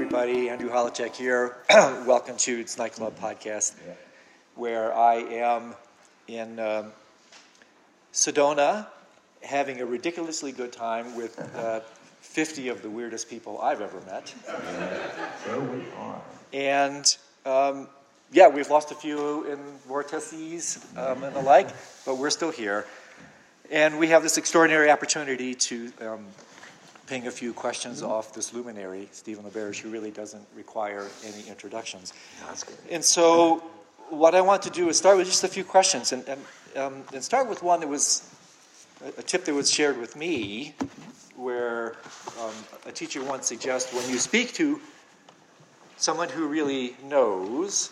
everybody. 0.00 0.48
Andrew 0.48 0.70
Holecek 0.70 1.14
here. 1.14 1.58
Welcome 1.70 2.38
to 2.38 2.64
Tonight 2.64 2.94
Club 2.94 3.18
podcast, 3.20 3.74
where 4.54 4.94
I 4.96 5.16
am 5.16 5.74
in 6.26 6.58
um, 6.58 6.92
Sedona 8.10 8.86
having 9.42 9.82
a 9.82 9.84
ridiculously 9.84 10.52
good 10.52 10.72
time 10.72 11.14
with 11.16 11.38
uh, 11.54 11.80
50 12.22 12.68
of 12.68 12.80
the 12.80 12.88
weirdest 12.88 13.28
people 13.28 13.60
I've 13.60 13.82
ever 13.82 14.00
met. 14.06 14.34
So 15.44 15.60
we 15.60 15.82
are. 15.98 16.22
And 16.54 17.16
um, 17.44 17.86
yeah, 18.32 18.48
we've 18.48 18.70
lost 18.70 18.92
a 18.92 18.94
few 18.94 19.44
in 19.52 19.58
vortices 19.86 20.82
um, 20.96 21.22
and 21.24 21.36
the 21.36 21.42
like, 21.42 21.68
but 22.06 22.16
we're 22.16 22.30
still 22.30 22.50
here. 22.50 22.86
And 23.70 23.98
we 23.98 24.08
have 24.08 24.22
this 24.22 24.38
extraordinary 24.38 24.90
opportunity 24.90 25.54
to 25.56 25.92
um, 26.00 26.24
ping 27.10 27.26
a 27.26 27.30
few 27.30 27.52
questions 27.52 28.04
off 28.04 28.32
this 28.32 28.54
luminary, 28.54 29.08
Stephen 29.10 29.44
LaBerge, 29.44 29.80
who 29.80 29.90
really 29.90 30.12
doesn't 30.12 30.46
require 30.54 31.08
any 31.26 31.42
introductions. 31.48 32.12
That's 32.46 32.62
good. 32.62 32.78
And 32.88 33.04
so, 33.04 33.64
what 34.10 34.36
I 34.36 34.40
want 34.40 34.62
to 34.62 34.70
do 34.70 34.88
is 34.88 34.98
start 34.98 35.16
with 35.16 35.26
just 35.26 35.42
a 35.42 35.48
few 35.48 35.64
questions, 35.64 36.12
and, 36.12 36.24
and, 36.28 36.40
um, 36.76 37.02
and 37.12 37.22
start 37.22 37.48
with 37.48 37.64
one 37.64 37.80
that 37.80 37.88
was 37.88 38.32
a, 39.04 39.08
a 39.18 39.22
tip 39.24 39.44
that 39.46 39.52
was 39.52 39.68
shared 39.68 39.98
with 39.98 40.14
me, 40.14 40.72
where 41.34 41.96
um, 42.40 42.54
a 42.86 42.92
teacher 42.92 43.24
once 43.24 43.48
suggests 43.48 43.92
when 43.92 44.08
you 44.08 44.18
speak 44.18 44.54
to 44.54 44.80
someone 45.96 46.28
who 46.28 46.46
really 46.46 46.94
knows, 47.02 47.90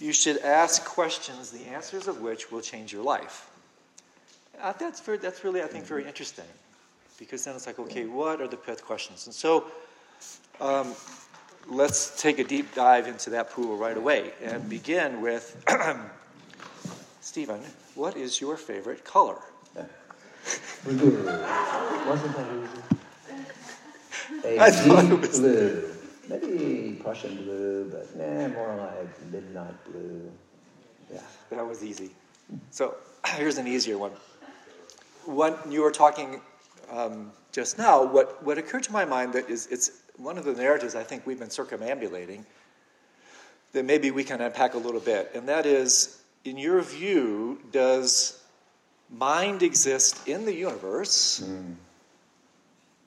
you 0.00 0.14
should 0.14 0.38
ask 0.38 0.86
questions, 0.86 1.50
the 1.50 1.66
answers 1.66 2.08
of 2.08 2.22
which 2.22 2.50
will 2.50 2.62
change 2.62 2.94
your 2.94 3.04
life. 3.04 3.50
Uh, 4.58 4.72
that's, 4.78 5.00
very, 5.00 5.18
that's 5.18 5.44
really, 5.44 5.60
I 5.60 5.66
think, 5.66 5.84
very 5.84 6.06
interesting 6.06 6.46
because 7.18 7.44
then 7.44 7.54
it's 7.54 7.66
like, 7.66 7.78
okay, 7.78 8.06
what 8.06 8.40
are 8.40 8.48
the 8.48 8.56
pith 8.56 8.84
questions? 8.84 9.26
And 9.26 9.34
so 9.34 9.66
um, 10.60 10.94
let's 11.68 12.20
take 12.20 12.38
a 12.38 12.44
deep 12.44 12.74
dive 12.74 13.06
into 13.06 13.30
that 13.30 13.50
pool 13.50 13.76
right 13.76 13.96
away 13.96 14.32
and 14.42 14.68
begin 14.68 15.20
with 15.20 15.56
Stephen, 17.20 17.60
what 17.94 18.16
is 18.16 18.40
your 18.40 18.56
favorite 18.56 19.04
color? 19.04 19.38
Blue. 20.84 21.24
Wasn't 22.06 22.36
that 22.36 22.46
easy? 22.52 22.98
I 24.60 24.66
A 24.68 24.72
thought 24.72 25.04
it 25.06 25.20
was- 25.20 25.38
blue. 25.40 25.90
Maybe 26.26 26.98
Prussian 27.02 27.36
blue, 27.36 27.90
but 27.90 28.16
nah, 28.16 28.48
more 28.48 28.74
like 28.76 29.30
midnight 29.30 29.74
blue. 29.84 30.32
Yeah. 31.12 31.20
That 31.50 31.66
was 31.66 31.84
easy. 31.84 32.10
So 32.70 32.94
here's 33.26 33.58
an 33.58 33.66
easier 33.66 33.98
one. 33.98 34.12
When 35.26 35.54
you 35.70 35.82
were 35.82 35.90
talking 35.90 36.40
um, 36.90 37.32
just 37.52 37.78
now, 37.78 38.04
what, 38.04 38.42
what 38.42 38.58
occurred 38.58 38.82
to 38.84 38.92
my 38.92 39.04
mind 39.04 39.32
that 39.34 39.48
is 39.48 39.66
it's 39.68 39.90
one 40.16 40.38
of 40.38 40.44
the 40.44 40.52
narratives 40.52 40.94
I 40.94 41.02
think 41.02 41.26
we've 41.26 41.38
been 41.38 41.48
circumambulating 41.48 42.44
that 43.72 43.84
maybe 43.84 44.10
we 44.10 44.24
can 44.24 44.40
unpack 44.40 44.74
a 44.74 44.78
little 44.78 45.00
bit, 45.00 45.32
and 45.34 45.48
that 45.48 45.66
is, 45.66 46.22
in 46.44 46.56
your 46.56 46.80
view, 46.80 47.60
does 47.72 48.40
mind 49.10 49.62
exist 49.62 50.28
in 50.28 50.44
the 50.44 50.54
universe, 50.54 51.42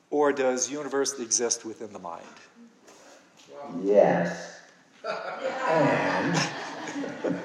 or 0.09 0.34
does 0.34 0.69
universe 0.69 1.19
exist 1.19 1.66
within 1.66 1.94
the 1.94 2.00
mind? 2.00 2.25
Yes. 3.84 4.59
And 5.69 6.39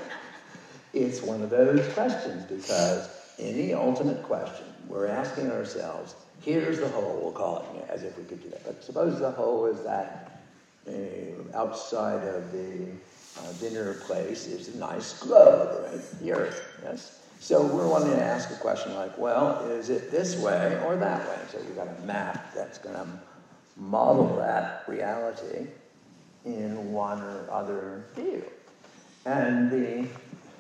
it's 0.93 1.23
one 1.23 1.43
of 1.43 1.51
those 1.51 1.87
questions 1.95 2.45
because 2.45 3.09
any 3.39 3.75
ultimate 3.75 4.23
question, 4.23 4.67
we're 4.89 5.07
asking 5.07 5.51
ourselves, 5.51 6.15
here's 6.43 6.79
the 6.81 6.89
whole, 6.89 7.21
we'll 7.23 7.33
call 7.33 7.59
it, 7.59 7.91
as 7.91 8.03
if 8.03 8.17
we 8.19 8.25
could 8.25 8.43
do 8.43 8.51
that. 8.51 8.65
But 8.65 8.83
suppose 8.85 9.19
the 9.19 9.31
whole 9.31 9.67
is 9.67 9.83
that 9.85 10.43
uh, 10.89 11.57
outside 11.57 12.27
of 12.27 12.53
the 12.53 12.87
uh, 13.39 13.53
dinner 13.61 13.95
place 13.95 14.47
is 14.47 14.75
a 14.75 14.79
nice 14.79 15.19
globe, 15.21 15.85
right? 15.85 16.21
The 16.21 16.33
earth, 16.33 16.79
yes? 16.83 17.21
So 17.41 17.67
we're 17.67 17.89
wanting 17.89 18.13
to 18.13 18.23
ask 18.23 18.51
a 18.51 18.57
question 18.57 18.95
like, 18.95 19.17
well, 19.19 19.65
is 19.69 19.91
it 19.91 20.11
this 20.11 20.37
way 20.37 20.81
or 20.85 20.97
that 20.97 21.29
way? 21.29 21.39
So 21.51 21.59
you've 21.59 21.77
got 21.77 21.89
a 21.89 22.07
map 22.07 22.55
that's 22.55 22.79
going 22.79 22.95
to 22.95 23.07
model 23.77 24.37
that 24.37 24.85
reality 24.87 25.67
in 26.45 26.93
one 26.93 27.21
or 27.21 27.51
other 27.51 28.05
view. 28.15 28.45
And 29.25 29.71
the 29.71 30.07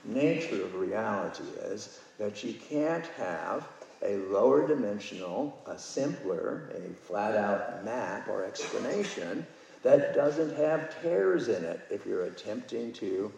nature 0.04 0.62
of 0.62 0.74
reality 0.74 1.44
is 1.64 2.00
that 2.18 2.42
you 2.44 2.54
can't 2.54 3.06
have 3.18 3.68
a 4.04 4.16
lower 4.16 4.66
dimensional, 4.66 5.56
a 5.66 5.78
simpler, 5.78 6.70
a 6.74 6.92
flat 7.06 7.36
out 7.36 7.84
map 7.84 8.28
or 8.28 8.44
explanation 8.44 9.46
that 9.82 10.14
doesn't 10.14 10.56
have 10.56 11.00
tears 11.02 11.48
in 11.48 11.64
it 11.64 11.80
if 11.90 12.06
you're 12.06 12.24
attempting 12.24 12.92
to 12.92 13.32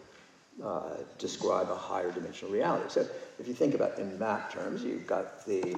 uh, 0.63 0.97
describe 1.17 1.69
a 1.69 1.75
higher 1.75 2.11
dimensional 2.11 2.53
reality. 2.53 2.85
So 2.89 3.07
if 3.39 3.47
you 3.47 3.53
think 3.53 3.73
about 3.73 3.99
in 3.99 4.17
map 4.17 4.51
terms, 4.51 4.83
you've 4.83 5.07
got 5.07 5.45
the, 5.45 5.75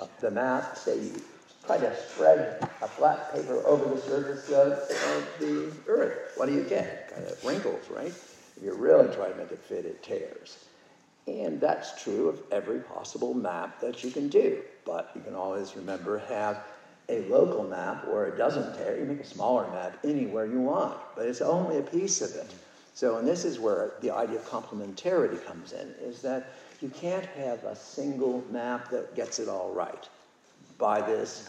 uh, 0.00 0.06
the 0.20 0.30
map, 0.30 0.76
say 0.76 1.00
you 1.00 1.22
try 1.66 1.78
to 1.78 1.96
spread 1.96 2.68
a 2.82 2.88
flat 2.88 3.34
paper 3.34 3.62
over 3.66 3.94
the 3.94 4.00
surface 4.00 4.48
of, 4.50 4.72
of 4.72 5.28
the 5.40 5.72
earth. 5.86 6.32
What 6.36 6.46
do 6.46 6.54
you 6.54 6.64
get? 6.64 7.12
Kind 7.12 7.26
of 7.26 7.44
wrinkles, 7.44 7.88
right? 7.90 8.12
If 8.58 8.64
you 8.64 8.74
really 8.74 9.14
try 9.14 9.30
to 9.30 9.36
make 9.36 9.52
it 9.52 9.60
fit, 9.60 9.84
it 9.84 10.02
tears. 10.02 10.64
And 11.28 11.60
that's 11.60 12.02
true 12.02 12.28
of 12.28 12.40
every 12.50 12.80
possible 12.80 13.32
map 13.34 13.80
that 13.80 14.02
you 14.02 14.10
can 14.10 14.28
do. 14.28 14.62
But 14.84 15.12
you 15.14 15.20
can 15.20 15.34
always 15.34 15.76
remember 15.76 16.18
have 16.18 16.64
a 17.08 17.20
local 17.28 17.62
map 17.62 18.08
where 18.08 18.26
it 18.26 18.36
doesn't 18.36 18.74
tear. 18.74 18.98
You 18.98 19.04
make 19.04 19.20
a 19.20 19.24
smaller 19.24 19.70
map 19.70 19.96
anywhere 20.02 20.46
you 20.46 20.60
want, 20.60 20.98
but 21.14 21.26
it's 21.26 21.40
only 21.40 21.78
a 21.78 21.82
piece 21.82 22.20
of 22.20 22.34
it. 22.34 22.52
So, 22.94 23.18
and 23.18 23.28
this 23.28 23.44
is 23.44 23.60
where 23.60 23.92
the 24.00 24.10
idea 24.10 24.40
of 24.40 24.48
complementarity 24.48 25.44
comes 25.46 25.72
in, 25.72 25.94
is 26.02 26.20
that 26.22 26.52
you 26.80 26.88
can't 26.88 27.26
have 27.26 27.62
a 27.62 27.76
single 27.76 28.44
map 28.50 28.90
that 28.90 29.14
gets 29.14 29.38
it 29.38 29.48
all 29.48 29.70
right. 29.72 30.08
By 30.78 31.00
this 31.02 31.48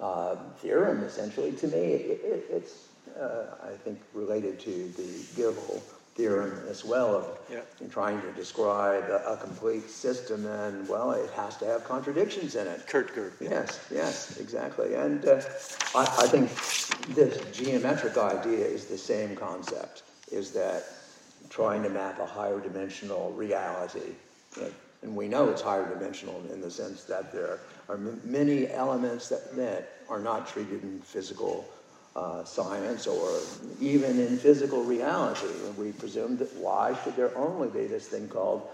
uh, 0.00 0.36
theorem, 0.58 1.02
essentially, 1.02 1.52
to 1.52 1.66
me, 1.68 1.78
it, 1.78 2.20
it, 2.22 2.44
it's, 2.50 2.88
uh, 3.18 3.54
I 3.62 3.72
think, 3.84 4.00
related 4.12 4.60
to 4.60 4.70
the 4.70 5.02
Gödel 5.40 5.80
theorem 6.20 6.52
as 6.68 6.84
well 6.84 7.16
of 7.16 7.24
Yeah. 7.50 7.60
in 7.80 7.88
trying 7.88 8.20
to 8.20 8.32
describe 8.32 9.04
a, 9.08 9.32
a 9.32 9.36
complete 9.36 9.88
system, 9.88 10.46
and 10.46 10.88
well, 10.88 11.12
it 11.12 11.30
has 11.30 11.56
to 11.58 11.64
have 11.66 11.84
contradictions 11.84 12.54
in 12.56 12.66
it. 12.66 12.86
Kurt 12.86 13.14
Gödel. 13.14 13.32
Yes, 13.40 13.80
yes, 13.90 14.38
exactly. 14.38 14.94
And 14.94 15.24
uh, 15.24 15.40
I, 15.94 16.02
I 16.24 16.26
think 16.28 16.50
this 17.14 17.34
geometric 17.56 18.16
idea 18.18 18.66
is 18.66 18.84
the 18.86 18.98
same 18.98 19.34
concept, 19.34 20.02
is 20.30 20.50
that 20.52 20.84
trying 21.48 21.82
to 21.82 21.88
map 21.88 22.18
a 22.20 22.26
higher 22.26 22.60
dimensional 22.60 23.32
reality. 23.32 24.12
uh, 24.60 24.66
And 25.02 25.16
we 25.16 25.26
know 25.28 25.48
it's 25.48 25.62
higher 25.62 25.88
dimensional 25.88 26.42
in 26.52 26.60
the 26.60 26.70
sense 26.70 27.04
that 27.04 27.32
there 27.32 27.58
are 27.88 27.98
many 28.24 28.68
elements 28.68 29.28
that, 29.30 29.56
that 29.56 29.82
are 30.08 30.20
not 30.20 30.46
treated 30.46 30.82
in 30.82 31.00
physical 31.00 31.64
uh, 32.16 32.44
science 32.44 33.06
or 33.06 33.40
even 33.80 34.18
in 34.18 34.36
physical 34.36 34.82
reality. 34.82 35.46
We 35.78 35.92
presume 35.92 36.36
that 36.38 36.52
why 36.56 36.96
should 37.02 37.16
there 37.16 37.36
only 37.36 37.68
be 37.68 37.86
this 37.86 38.08
thing 38.08 38.28
called 38.28 38.68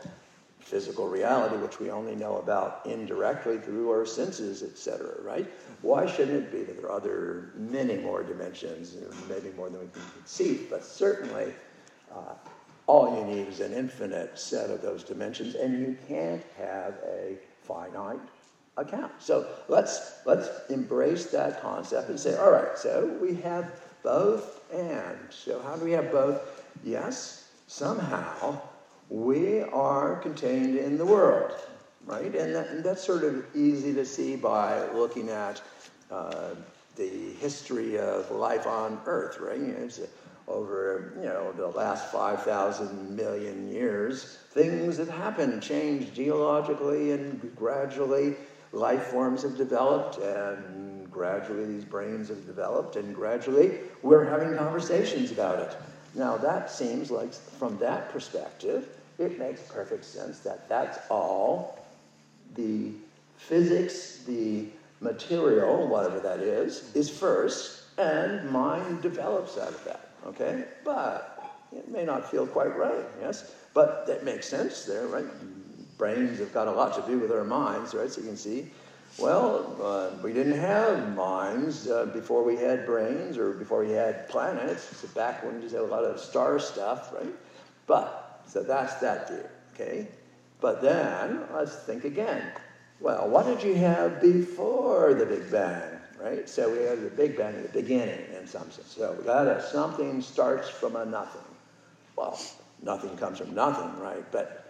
physical 0.60 1.06
reality, 1.06 1.56
which 1.56 1.78
we 1.78 1.90
only 1.90 2.16
know 2.16 2.38
about 2.38 2.80
indirectly 2.86 3.58
through 3.58 3.88
our 3.90 4.04
senses, 4.04 4.64
etc., 4.64 5.22
right? 5.22 5.46
Why 5.82 6.06
shouldn't 6.06 6.44
it 6.44 6.50
be 6.50 6.64
that 6.64 6.76
there 6.80 6.90
are 6.90 6.96
other, 6.96 7.52
many 7.54 7.96
more 7.98 8.24
dimensions, 8.24 8.96
maybe 9.28 9.54
more 9.56 9.70
than 9.70 9.80
we 9.80 9.86
can 9.86 10.02
conceive, 10.16 10.66
but 10.68 10.82
certainly 10.82 11.52
uh, 12.12 12.34
all 12.88 13.16
you 13.16 13.24
need 13.32 13.46
is 13.46 13.60
an 13.60 13.72
infinite 13.72 14.38
set 14.38 14.70
of 14.70 14.82
those 14.82 15.04
dimensions, 15.04 15.54
and 15.54 15.78
you 15.78 15.96
can't 16.08 16.42
have 16.58 16.94
a 17.06 17.36
finite 17.62 18.18
account. 18.76 19.12
So 19.18 19.46
let's 19.68 20.20
let's 20.24 20.48
embrace 20.70 21.26
that 21.26 21.62
concept 21.62 22.08
and 22.08 22.18
say, 22.18 22.36
all 22.36 22.50
right, 22.50 22.76
so 22.76 23.16
we 23.20 23.34
have 23.36 23.72
both 24.02 24.62
and. 24.72 25.18
So 25.30 25.60
how 25.62 25.76
do 25.76 25.84
we 25.84 25.92
have 25.92 26.12
both? 26.12 26.64
Yes, 26.84 27.48
somehow 27.66 28.60
we 29.08 29.62
are 29.62 30.16
contained 30.16 30.76
in 30.76 30.98
the 30.98 31.06
world, 31.06 31.52
right? 32.06 32.34
And, 32.34 32.54
that, 32.54 32.68
and 32.68 32.84
that's 32.84 33.04
sort 33.04 33.24
of 33.24 33.44
easy 33.54 33.94
to 33.94 34.04
see 34.04 34.36
by 34.36 34.84
looking 34.90 35.28
at 35.30 35.62
uh, 36.10 36.50
the 36.96 37.32
history 37.40 37.98
of 37.98 38.30
life 38.30 38.66
on 38.66 39.00
Earth, 39.06 39.38
right? 39.40 39.58
You 39.58 39.66
know, 39.68 39.88
over 40.48 41.12
you 41.16 41.24
know 41.24 41.52
the 41.52 41.66
last 41.66 42.12
5,000 42.12 43.16
million 43.16 43.68
years, 43.68 44.38
things 44.50 44.98
have 44.98 45.08
happened, 45.08 45.62
changed 45.62 46.14
geologically, 46.14 47.12
and 47.12 47.52
gradually 47.56 48.36
life 48.76 49.04
forms 49.04 49.42
have 49.42 49.56
developed, 49.56 50.18
and 50.18 51.10
gradually 51.10 51.64
these 51.64 51.84
brains 51.84 52.28
have 52.28 52.46
developed, 52.46 52.96
and 52.96 53.14
gradually 53.14 53.78
we're 54.02 54.24
having 54.24 54.56
conversations 54.56 55.32
about 55.32 55.58
it. 55.58 55.76
Now 56.14 56.36
that 56.36 56.70
seems 56.70 57.10
like, 57.10 57.32
from 57.32 57.78
that 57.78 58.10
perspective, 58.12 58.88
it 59.18 59.38
makes 59.38 59.62
perfect 59.62 60.04
sense 60.04 60.40
that 60.40 60.68
that's 60.68 60.98
all 61.10 61.86
the 62.54 62.92
physics, 63.36 64.22
the 64.26 64.66
material, 65.00 65.86
whatever 65.86 66.20
that 66.20 66.40
is, 66.40 66.94
is 66.94 67.08
first, 67.08 67.84
and 67.98 68.50
mind 68.50 69.02
develops 69.02 69.58
out 69.58 69.68
of 69.68 69.84
that. 69.84 70.10
Okay, 70.26 70.64
but 70.84 71.54
it 71.72 71.88
may 71.88 72.04
not 72.04 72.30
feel 72.30 72.46
quite 72.46 72.76
right. 72.76 73.04
Yes, 73.20 73.54
but 73.74 74.06
that 74.06 74.24
makes 74.24 74.48
sense 74.48 74.84
there, 74.84 75.06
right? 75.06 75.24
Brains 75.98 76.38
have 76.38 76.52
got 76.52 76.68
a 76.68 76.72
lot 76.72 76.94
to 76.94 77.10
do 77.10 77.18
with 77.18 77.32
our 77.32 77.44
minds, 77.44 77.94
right? 77.94 78.10
So 78.10 78.20
you 78.20 78.26
can 78.26 78.36
see. 78.36 78.70
Well, 79.18 79.76
uh, 79.82 80.22
we 80.22 80.32
didn't 80.34 80.58
have 80.58 81.14
minds 81.14 81.88
uh, 81.88 82.06
before 82.06 82.42
we 82.42 82.56
had 82.56 82.84
brains 82.84 83.38
or 83.38 83.52
before 83.52 83.82
we 83.84 83.92
had 83.92 84.28
planets. 84.28 84.94
So 84.96 85.08
back 85.08 85.42
when 85.42 85.56
we 85.56 85.62
just 85.62 85.74
had 85.74 85.84
a 85.84 85.86
lot 85.86 86.04
of 86.04 86.20
star 86.20 86.58
stuff, 86.58 87.12
right? 87.14 87.34
But, 87.86 88.42
so 88.46 88.62
that's 88.62 88.94
that 88.96 89.28
theory, 89.28 89.44
okay? 89.74 90.08
But 90.60 90.82
then, 90.82 91.44
let's 91.54 91.76
think 91.76 92.04
again. 92.04 92.42
Well, 93.00 93.28
what 93.28 93.46
did 93.46 93.62
you 93.62 93.74
have 93.76 94.20
before 94.20 95.14
the 95.14 95.24
Big 95.26 95.50
Bang, 95.50 95.98
right? 96.20 96.48
So 96.48 96.70
we 96.70 96.82
have 96.84 97.00
the 97.00 97.10
Big 97.10 97.36
Bang, 97.36 97.54
at 97.54 97.72
the 97.72 97.80
beginning 97.80 98.20
in 98.38 98.46
some 98.46 98.70
sense. 98.70 98.94
So 98.96 99.12
we 99.18 99.24
got 99.24 99.46
a 99.46 99.62
something 99.62 100.20
starts 100.20 100.68
from 100.68 100.96
a 100.96 101.04
nothing. 101.04 101.42
Well, 102.16 102.38
nothing 102.82 103.16
comes 103.16 103.38
from 103.38 103.54
nothing, 103.54 103.98
right? 104.00 104.24
But 104.32 104.65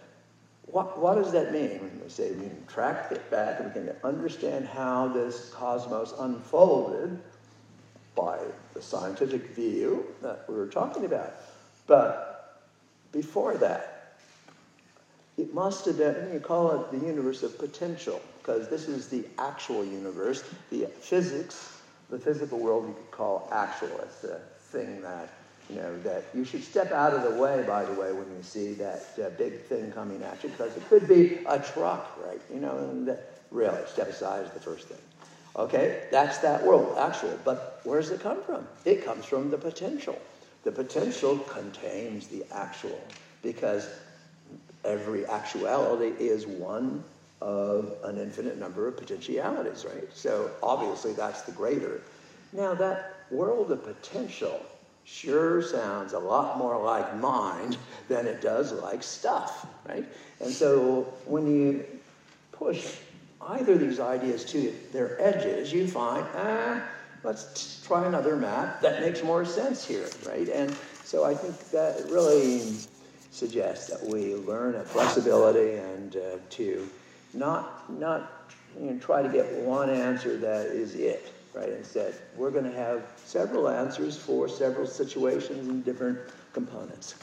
what, 0.67 0.99
what 0.99 1.15
does 1.15 1.31
that 1.31 1.51
mean? 1.53 1.79
When 1.79 2.01
We 2.03 2.09
say 2.09 2.31
we 2.31 2.47
can 2.47 2.65
track 2.67 3.11
it 3.11 3.29
back 3.31 3.59
and 3.59 3.67
we 3.67 3.73
can 3.73 3.95
understand 4.03 4.67
how 4.67 5.07
this 5.07 5.49
cosmos 5.53 6.13
unfolded 6.19 7.19
by 8.15 8.39
the 8.73 8.81
scientific 8.81 9.47
view 9.55 10.05
that 10.21 10.45
we 10.47 10.55
were 10.55 10.67
talking 10.67 11.05
about. 11.05 11.33
But 11.85 12.63
before 13.11 13.55
that, 13.57 14.17
it 15.37 15.53
must 15.53 15.85
have 15.85 15.97
been, 15.97 16.33
you 16.33 16.39
call 16.39 16.81
it 16.81 16.91
the 16.91 17.05
universe 17.05 17.43
of 17.43 17.57
potential, 17.59 18.19
because 18.39 18.67
this 18.69 18.87
is 18.87 19.07
the 19.07 19.23
actual 19.37 19.85
universe. 19.85 20.43
The 20.71 20.87
physics, 20.99 21.79
the 22.09 22.17
physical 22.17 22.57
world, 22.59 22.87
you 22.87 22.93
could 22.93 23.11
call 23.11 23.47
actual. 23.51 23.99
It's 24.01 24.21
the 24.21 24.41
thing 24.71 25.01
that, 25.01 25.29
you 25.69 25.75
know, 25.75 25.99
that 25.99 26.23
you 26.33 26.45
should 26.45 26.63
step 26.63 26.91
out 26.91 27.13
of 27.13 27.23
the 27.23 27.41
way, 27.41 27.63
by 27.67 27.83
the 27.83 27.93
way, 27.93 28.11
when 28.11 28.27
you 28.35 28.41
see 28.41 28.73
that 28.73 29.05
uh, 29.21 29.29
big 29.37 29.61
thing 29.63 29.91
coming 29.91 30.23
at 30.23 30.41
you, 30.43 30.49
because 30.49 30.75
it 30.77 30.87
could 30.87 31.07
be 31.07 31.39
a 31.45 31.59
truck, 31.59 32.17
right? 32.25 32.41
You 32.53 32.59
know, 32.59 32.77
and 32.77 33.07
that, 33.07 33.41
really, 33.51 33.79
step 33.87 34.09
aside 34.09 34.45
is 34.45 34.51
the 34.51 34.59
first 34.59 34.87
thing. 34.87 34.97
Okay, 35.55 36.03
that's 36.11 36.37
that 36.39 36.63
world, 36.65 36.97
actual. 36.97 37.37
But 37.43 37.81
where 37.83 37.99
does 37.99 38.11
it 38.11 38.21
come 38.21 38.41
from? 38.43 38.67
It 38.85 39.03
comes 39.03 39.25
from 39.25 39.49
the 39.49 39.57
potential. 39.57 40.19
The 40.63 40.71
potential 40.71 41.37
contains 41.39 42.27
the 42.27 42.45
actual, 42.51 43.01
because 43.41 43.89
every 44.85 45.25
actuality 45.25 46.13
is 46.19 46.45
one 46.47 47.03
of 47.41 47.93
an 48.03 48.17
infinite 48.17 48.57
number 48.57 48.87
of 48.87 48.97
potentialities, 48.97 49.85
right? 49.85 50.07
So 50.13 50.51
obviously 50.63 51.13
that's 51.13 51.43
the 51.43 51.51
greater. 51.51 52.01
Now 52.53 52.73
that 52.75 53.17
world 53.29 53.71
of 53.71 53.83
potential 53.83 54.65
sure 55.07 55.61
sounds 55.61 56.13
a 56.13 56.19
lot 56.19 56.57
more 56.57 56.83
like 56.83 57.15
mind 57.17 57.77
than 58.09 58.27
it 58.27 58.41
does 58.41 58.73
like 58.73 59.01
stuff, 59.01 59.65
right? 59.87 60.05
And 60.41 60.51
so 60.51 61.13
when 61.25 61.47
you 61.47 61.85
push 62.51 62.97
either 63.41 63.73
of 63.73 63.79
these 63.79 63.99
ideas 63.99 64.43
to 64.45 64.73
their 64.91 65.19
edges, 65.21 65.71
you 65.71 65.87
find, 65.87 66.25
ah, 66.35 66.83
let's 67.23 67.81
try 67.87 68.05
another 68.05 68.35
map 68.35 68.81
that 68.81 69.01
makes 69.01 69.23
more 69.23 69.45
sense 69.45 69.87
here, 69.87 70.09
right? 70.25 70.49
And 70.49 70.75
so 71.03 71.23
I 71.23 71.33
think 71.33 71.57
that 71.71 72.05
really 72.09 72.61
suggests 73.31 73.87
that 73.87 74.05
we 74.05 74.35
learn 74.35 74.75
a 74.75 74.83
flexibility 74.83 75.77
and 75.77 76.17
uh, 76.17 76.37
to 76.49 76.87
not 77.33 77.89
not 77.97 78.51
you 78.79 78.91
know, 78.91 78.99
try 78.99 79.21
to 79.21 79.29
get 79.29 79.51
one 79.59 79.89
answer 79.89 80.37
that 80.37 80.67
is 80.67 80.95
it, 80.95 81.31
right? 81.57 81.69
Instead, 81.69 82.13
we're 82.35 82.51
going 82.51 82.65
to 82.65 82.77
have 82.77 83.03
several 83.17 83.67
answers 83.67 84.17
for 84.17 84.47
several 84.47 84.85
situations 84.85 85.67
and 85.67 85.83
different 85.83 86.19
components. 86.53 87.15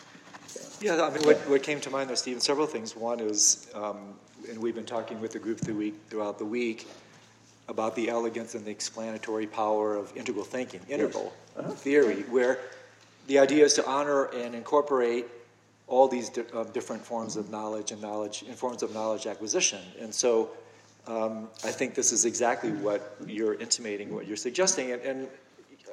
Yeah, 0.80 1.02
I 1.02 1.10
mean, 1.10 1.22
what, 1.22 1.36
what 1.48 1.62
came 1.62 1.80
to 1.80 1.90
mind 1.90 2.08
there, 2.08 2.16
Stephen, 2.16 2.40
several 2.40 2.66
things. 2.66 2.96
One 2.96 3.20
is, 3.20 3.70
um, 3.74 4.14
and 4.48 4.58
we've 4.58 4.74
been 4.74 4.84
talking 4.84 5.20
with 5.20 5.32
the 5.32 5.38
group 5.38 5.60
through 5.60 5.76
week, 5.76 5.94
throughout 6.08 6.38
the 6.38 6.44
week 6.44 6.88
about 7.68 7.94
the 7.96 8.08
elegance 8.08 8.54
and 8.54 8.64
the 8.64 8.70
explanatory 8.70 9.46
power 9.46 9.94
of 9.94 10.14
integral 10.16 10.44
thinking, 10.44 10.80
integral 10.88 11.32
yes. 11.56 11.64
uh-huh. 11.64 11.72
theory, 11.72 12.22
where 12.22 12.58
the 13.28 13.38
idea 13.38 13.64
is 13.64 13.74
to 13.74 13.86
honor 13.86 14.24
and 14.24 14.54
incorporate 14.54 15.26
all 15.86 16.08
these 16.08 16.28
di- 16.28 16.42
uh, 16.52 16.64
different 16.64 17.04
forms 17.04 17.36
of 17.36 17.50
knowledge 17.50 17.92
and 17.92 18.02
knowledge 18.02 18.44
and 18.46 18.56
forms 18.56 18.82
of 18.82 18.92
knowledge 18.92 19.26
acquisition. 19.26 19.80
And 20.00 20.14
so 20.14 20.50
um, 21.06 21.48
I 21.62 21.70
think 21.70 21.94
this 21.94 22.12
is 22.12 22.24
exactly 22.24 22.70
what 22.70 23.16
you're 23.26 23.54
intimating, 23.54 24.14
what 24.14 24.26
you're 24.26 24.36
suggesting. 24.36 24.92
And, 24.92 25.02
and, 25.02 25.28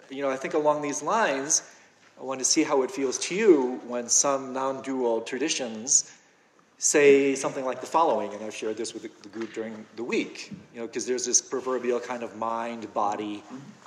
you 0.10 0.22
know, 0.22 0.30
I 0.30 0.38
think 0.38 0.54
along 0.54 0.82
these 0.82 1.04
lines, 1.04 1.64
I 2.20 2.24
want 2.24 2.40
to 2.40 2.46
see 2.46 2.64
how 2.64 2.84
it 2.84 2.92
feels 2.92 3.18
to 3.20 3.36
you 3.36 3.82
when 3.88 4.08
some 4.08 4.54
non-dual 4.54 5.22
traditions 5.22 6.12
say 6.78 7.36
something 7.36 7.64
like 7.64 7.80
the 7.80 7.88
following, 7.88 8.34
and 8.34 8.44
I've 8.44 8.56
shared 8.56 8.78
this 8.78 8.94
with 8.94 9.04
the 9.22 9.30
group 9.30 9.54
during 9.54 9.86
the 9.96 10.04
week, 10.04 10.52
you 10.74 10.80
know, 10.80 10.88
because 10.88 11.06
there's 11.06 11.26
this 11.26 11.42
proverbial 11.42 12.00
kind 12.00 12.24
of 12.24 12.36
mind-body 12.38 13.44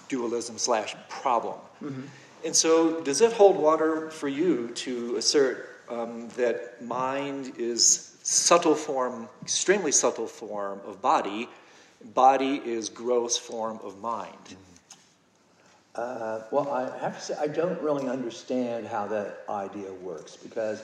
dualism 0.09 0.59
slash 0.59 0.95
problem. 1.09 1.57
Mm-hmm. 1.83 2.03
And 2.45 2.55
so, 2.55 3.01
does 3.01 3.21
it 3.21 3.33
hold 3.33 3.57
water 3.57 4.11
for 4.11 4.29
you 4.29 4.69
to 4.75 5.17
assert 5.17 5.81
um, 5.89 6.29
that 6.37 6.83
mind 6.85 7.55
is 7.59 8.14
subtle 8.25 8.75
form, 8.75 9.29
extremely 9.43 9.93
subtle 9.93 10.27
form 10.27 10.81
of 10.85 11.01
body. 11.01 11.49
Body 12.15 12.61
is 12.65 12.89
gross 12.89 13.37
form 13.37 13.79
of 13.85 14.01
mind. 14.01 14.57
Uh, 15.95 16.41
well, 16.51 16.73
I 16.73 16.99
have 16.99 17.17
to 17.17 17.25
say, 17.25 17.37
I 17.41 17.47
don't 17.47 17.81
really 17.81 18.09
understand 18.09 18.87
how 18.87 19.07
that 19.07 19.45
idea 19.49 19.93
works 19.93 20.37
because 20.37 20.83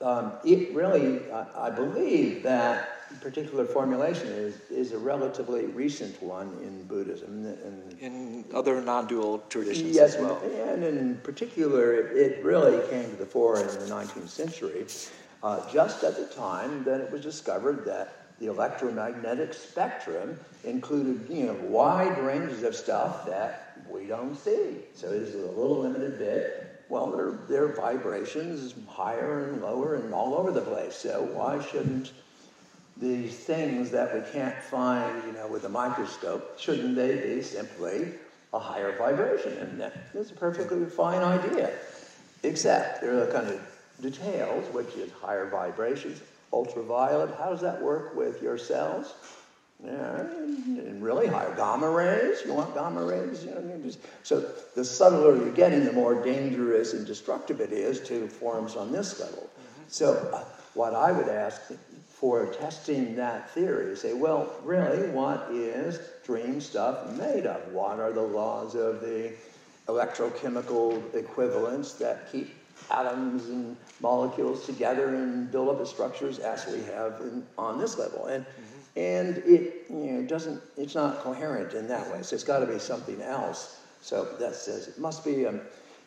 um, 0.00 0.32
it 0.44 0.72
really, 0.72 1.20
I, 1.32 1.66
I 1.66 1.70
believe 1.70 2.44
that 2.44 2.96
particular 3.20 3.64
formulation 3.64 4.28
is, 4.28 4.60
is 4.70 4.92
a 4.92 4.98
relatively 4.98 5.66
recent 5.66 6.20
one 6.22 6.48
in 6.62 6.84
Buddhism. 6.84 7.46
And, 7.46 7.98
in 8.00 8.44
other 8.54 8.80
non-dual 8.80 9.44
traditions 9.48 9.94
yes, 9.94 10.14
as 10.14 10.22
well. 10.22 10.40
And, 10.42 10.84
and 10.84 10.98
in 10.98 11.16
particular, 11.18 11.94
it, 11.94 12.16
it, 12.16 12.44
really 12.44 12.86
came 12.88 13.10
to 13.10 13.16
the 13.16 13.26
fore 13.26 13.60
in 13.60 13.66
the 13.66 13.86
19th 13.86 14.28
century, 14.28 14.86
uh, 15.42 15.70
just 15.72 16.04
at 16.04 16.16
the 16.16 16.26
time 16.34 16.84
that 16.84 17.00
it 17.00 17.10
was 17.10 17.22
discovered 17.22 17.84
that 17.84 18.26
the 18.38 18.46
electromagnetic 18.46 19.54
spectrum 19.54 20.38
included 20.64 21.26
you 21.30 21.46
know, 21.46 21.54
wide 21.54 22.18
ranges 22.18 22.62
of 22.62 22.74
stuff 22.74 23.26
that 23.26 23.78
we 23.90 24.06
don't 24.06 24.36
see. 24.36 24.78
So 24.94 25.08
it 25.08 25.22
is 25.22 25.34
a 25.34 25.38
little 25.38 25.80
limited 25.80 26.18
bit. 26.18 26.84
Well, 26.88 27.10
there, 27.10 27.38
there 27.48 27.64
are 27.64 27.72
vibrations 27.72 28.74
higher 28.88 29.48
and 29.48 29.62
lower 29.62 29.96
and 29.96 30.12
all 30.12 30.34
over 30.34 30.50
the 30.50 30.60
place. 30.60 30.94
So 30.94 31.22
why 31.32 31.64
shouldn't 31.64 32.12
these 32.96 33.36
things 33.36 33.90
that 33.90 34.14
we 34.14 34.20
can't 34.32 34.56
find, 34.62 35.22
you 35.26 35.32
know, 35.32 35.46
with 35.48 35.64
a 35.64 35.68
microscope, 35.68 36.58
shouldn't 36.58 36.96
they 36.96 37.16
be 37.16 37.42
simply 37.42 38.12
a 38.52 38.58
higher 38.58 38.96
vibration? 38.96 39.52
And 39.58 39.80
that 39.80 39.94
is 40.14 40.30
a 40.30 40.34
perfectly 40.34 40.84
fine 40.86 41.22
idea, 41.22 41.72
except 42.42 43.02
there 43.02 43.22
are 43.22 43.32
kind 43.32 43.48
of 43.48 43.60
details, 44.00 44.72
which 44.74 44.94
is 44.94 45.10
higher 45.12 45.48
vibrations, 45.48 46.20
ultraviolet. 46.52 47.34
How 47.38 47.50
does 47.50 47.60
that 47.62 47.80
work 47.82 48.14
with 48.14 48.42
your 48.42 48.58
cells? 48.58 49.14
Yeah, 49.84 50.20
and 50.20 51.02
really 51.02 51.26
higher 51.26 51.54
gamma 51.54 51.90
rays. 51.90 52.38
You 52.44 52.54
want 52.54 52.74
gamma 52.74 53.04
rays? 53.04 53.44
You 53.44 53.50
know, 53.50 53.80
just, 53.84 53.98
so 54.22 54.40
the 54.74 54.84
subtler 54.84 55.36
you're 55.36 55.50
getting, 55.50 55.84
the 55.84 55.92
more 55.92 56.14
dangerous 56.14 56.94
and 56.94 57.06
destructive 57.06 57.60
it 57.60 57.72
is 57.72 58.00
to 58.08 58.26
forms 58.26 58.74
on 58.74 58.90
this 58.90 59.20
level. 59.20 59.42
Mm-hmm. 59.42 59.82
So, 59.88 60.30
uh, 60.32 60.44
what 60.72 60.94
I 60.94 61.12
would 61.12 61.28
ask 61.28 61.60
for 62.16 62.46
testing 62.46 63.14
that 63.16 63.50
theory. 63.50 63.92
is 63.92 64.00
Say, 64.00 64.14
well, 64.14 64.50
really, 64.64 65.08
what 65.10 65.48
is 65.50 66.00
dream 66.24 66.62
stuff 66.62 67.12
made 67.12 67.46
of? 67.46 67.72
What 67.72 68.00
are 68.00 68.12
the 68.12 68.22
laws 68.22 68.74
of 68.74 69.02
the 69.02 69.34
electrochemical 69.86 71.14
equivalents 71.14 71.92
that 71.94 72.32
keep 72.32 72.55
atoms 72.90 73.48
and 73.48 73.76
molecules 74.00 74.66
together 74.66 75.14
and 75.14 75.50
build 75.50 75.68
up 75.68 75.78
the 75.78 75.86
structures 75.86 76.38
as 76.38 76.66
we 76.66 76.82
have 76.84 77.20
in, 77.20 77.44
on 77.58 77.78
this 77.78 77.98
level? 77.98 78.26
And 78.26 78.44
mm-hmm. 78.44 78.98
and 78.98 79.38
it 79.38 79.86
you 79.90 80.12
know 80.12 80.22
doesn't 80.22 80.62
it's 80.76 80.94
not 80.94 81.20
coherent 81.20 81.74
in 81.74 81.88
that 81.88 82.10
way. 82.12 82.22
So 82.22 82.34
it's 82.34 82.44
got 82.44 82.60
to 82.60 82.66
be 82.66 82.78
something 82.78 83.20
else. 83.22 83.80
So 84.00 84.24
that 84.38 84.54
says 84.54 84.88
it 84.88 84.98
must 84.98 85.24
be. 85.24 85.46
Um, 85.46 85.60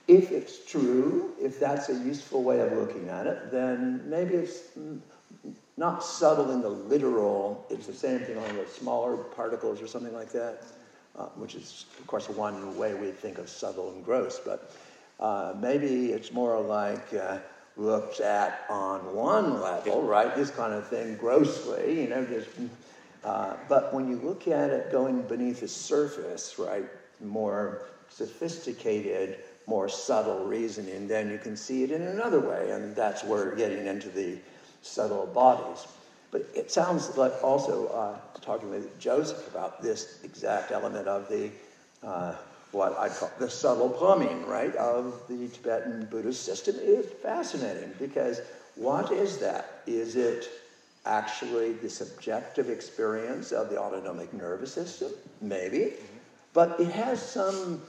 if 0.08 0.32
it's 0.32 0.66
true, 0.66 1.36
if 1.40 1.60
that's 1.60 1.90
a 1.90 1.94
useful 1.94 2.42
way 2.42 2.62
of 2.62 2.72
looking 2.72 3.10
at 3.10 3.28
it, 3.28 3.52
then 3.52 4.02
maybe 4.10 4.34
it's 4.34 4.72
not 5.78 6.04
subtle 6.04 6.52
in 6.52 6.62
the 6.62 6.70
literal, 6.70 7.66
it's 7.70 7.88
the 7.88 7.94
same 7.94 8.20
thing 8.20 8.38
on 8.38 8.58
the 8.58 8.66
smaller 8.68 9.16
particles 9.18 9.82
or 9.82 9.88
something 9.88 10.14
like 10.14 10.32
that, 10.32 10.64
uh, 11.18 11.26
which 11.36 11.54
is, 11.54 11.86
of 12.00 12.08
course, 12.08 12.28
one 12.28 12.76
way 12.76 12.96
we 12.96 13.12
think 13.12 13.38
of 13.38 13.48
subtle 13.48 13.92
and 13.92 14.04
gross. 14.04 14.42
But 14.44 14.72
uh, 15.20 15.54
maybe 15.60 16.12
it's 16.12 16.32
more 16.32 16.60
like 16.60 17.14
uh, 17.14 17.38
looked 17.78 18.20
at 18.20 18.66
on 18.70 19.00
one 19.16 19.62
level, 19.62 20.02
right? 20.02 20.36
This 20.36 20.50
kind 20.50 20.74
of 20.74 20.88
thing 20.88 21.16
grossly, 21.18 22.02
you 22.02 22.10
know, 22.10 22.26
just. 22.26 22.50
Uh, 23.24 23.54
but 23.68 23.94
when 23.94 24.10
you 24.10 24.16
look 24.18 24.48
at 24.48 24.70
it 24.70 24.92
going 24.92 25.22
beneath 25.24 25.60
the 25.60 25.68
surface, 25.68 26.56
right, 26.58 26.86
more 27.20 27.82
sophisticated, 28.10 29.40
more 29.68 29.90
subtle 29.90 30.46
reasoning, 30.46 31.08
then 31.08 31.30
you 31.30 31.38
can 31.38 31.56
see 31.58 31.84
it 31.84 31.92
in 31.92 32.02
another 32.02 32.40
way, 32.40 32.72
and 32.72 32.96
that's 32.96 33.24
where 33.24 33.46
we're 33.46 33.56
getting 33.56 33.88
into 33.88 34.10
the 34.10 34.38
subtle 34.82 35.26
bodies. 35.28 35.86
But 36.32 36.48
it 36.56 36.72
sounds 36.72 37.18
like 37.18 37.34
also 37.44 37.88
uh, 37.88 38.18
talking 38.40 38.70
with 38.70 38.98
Joseph 39.00 39.48
about 39.48 39.82
this 39.82 40.20
exact 40.24 40.72
element 40.72 41.08
of 41.08 41.28
the 41.28 41.50
uh, 42.04 42.36
what 42.72 42.98
I 42.98 43.10
call 43.10 43.32
the 43.40 43.50
subtle 43.50 43.90
plumbing, 43.90 44.46
right, 44.46 44.76
of 44.76 45.22
the 45.28 45.48
Tibetan 45.48 46.08
Buddhist 46.12 46.44
system 46.44 46.76
is 46.80 47.06
fascinating 47.24 47.94
because 48.00 48.42
what 48.76 49.12
is 49.12 49.38
that? 49.40 49.82
Is 49.88 50.16
it 50.16 50.50
actually 51.06 51.74
the 51.74 51.90
subjective 51.90 52.70
experience 52.70 53.52
of 53.52 53.70
the 53.70 53.80
autonomic 53.80 54.34
nervous 54.34 54.74
system? 54.74 55.10
Maybe. 55.42 55.94
But 56.54 56.80
it 56.80 56.92
has 56.92 57.22
some 57.22 57.82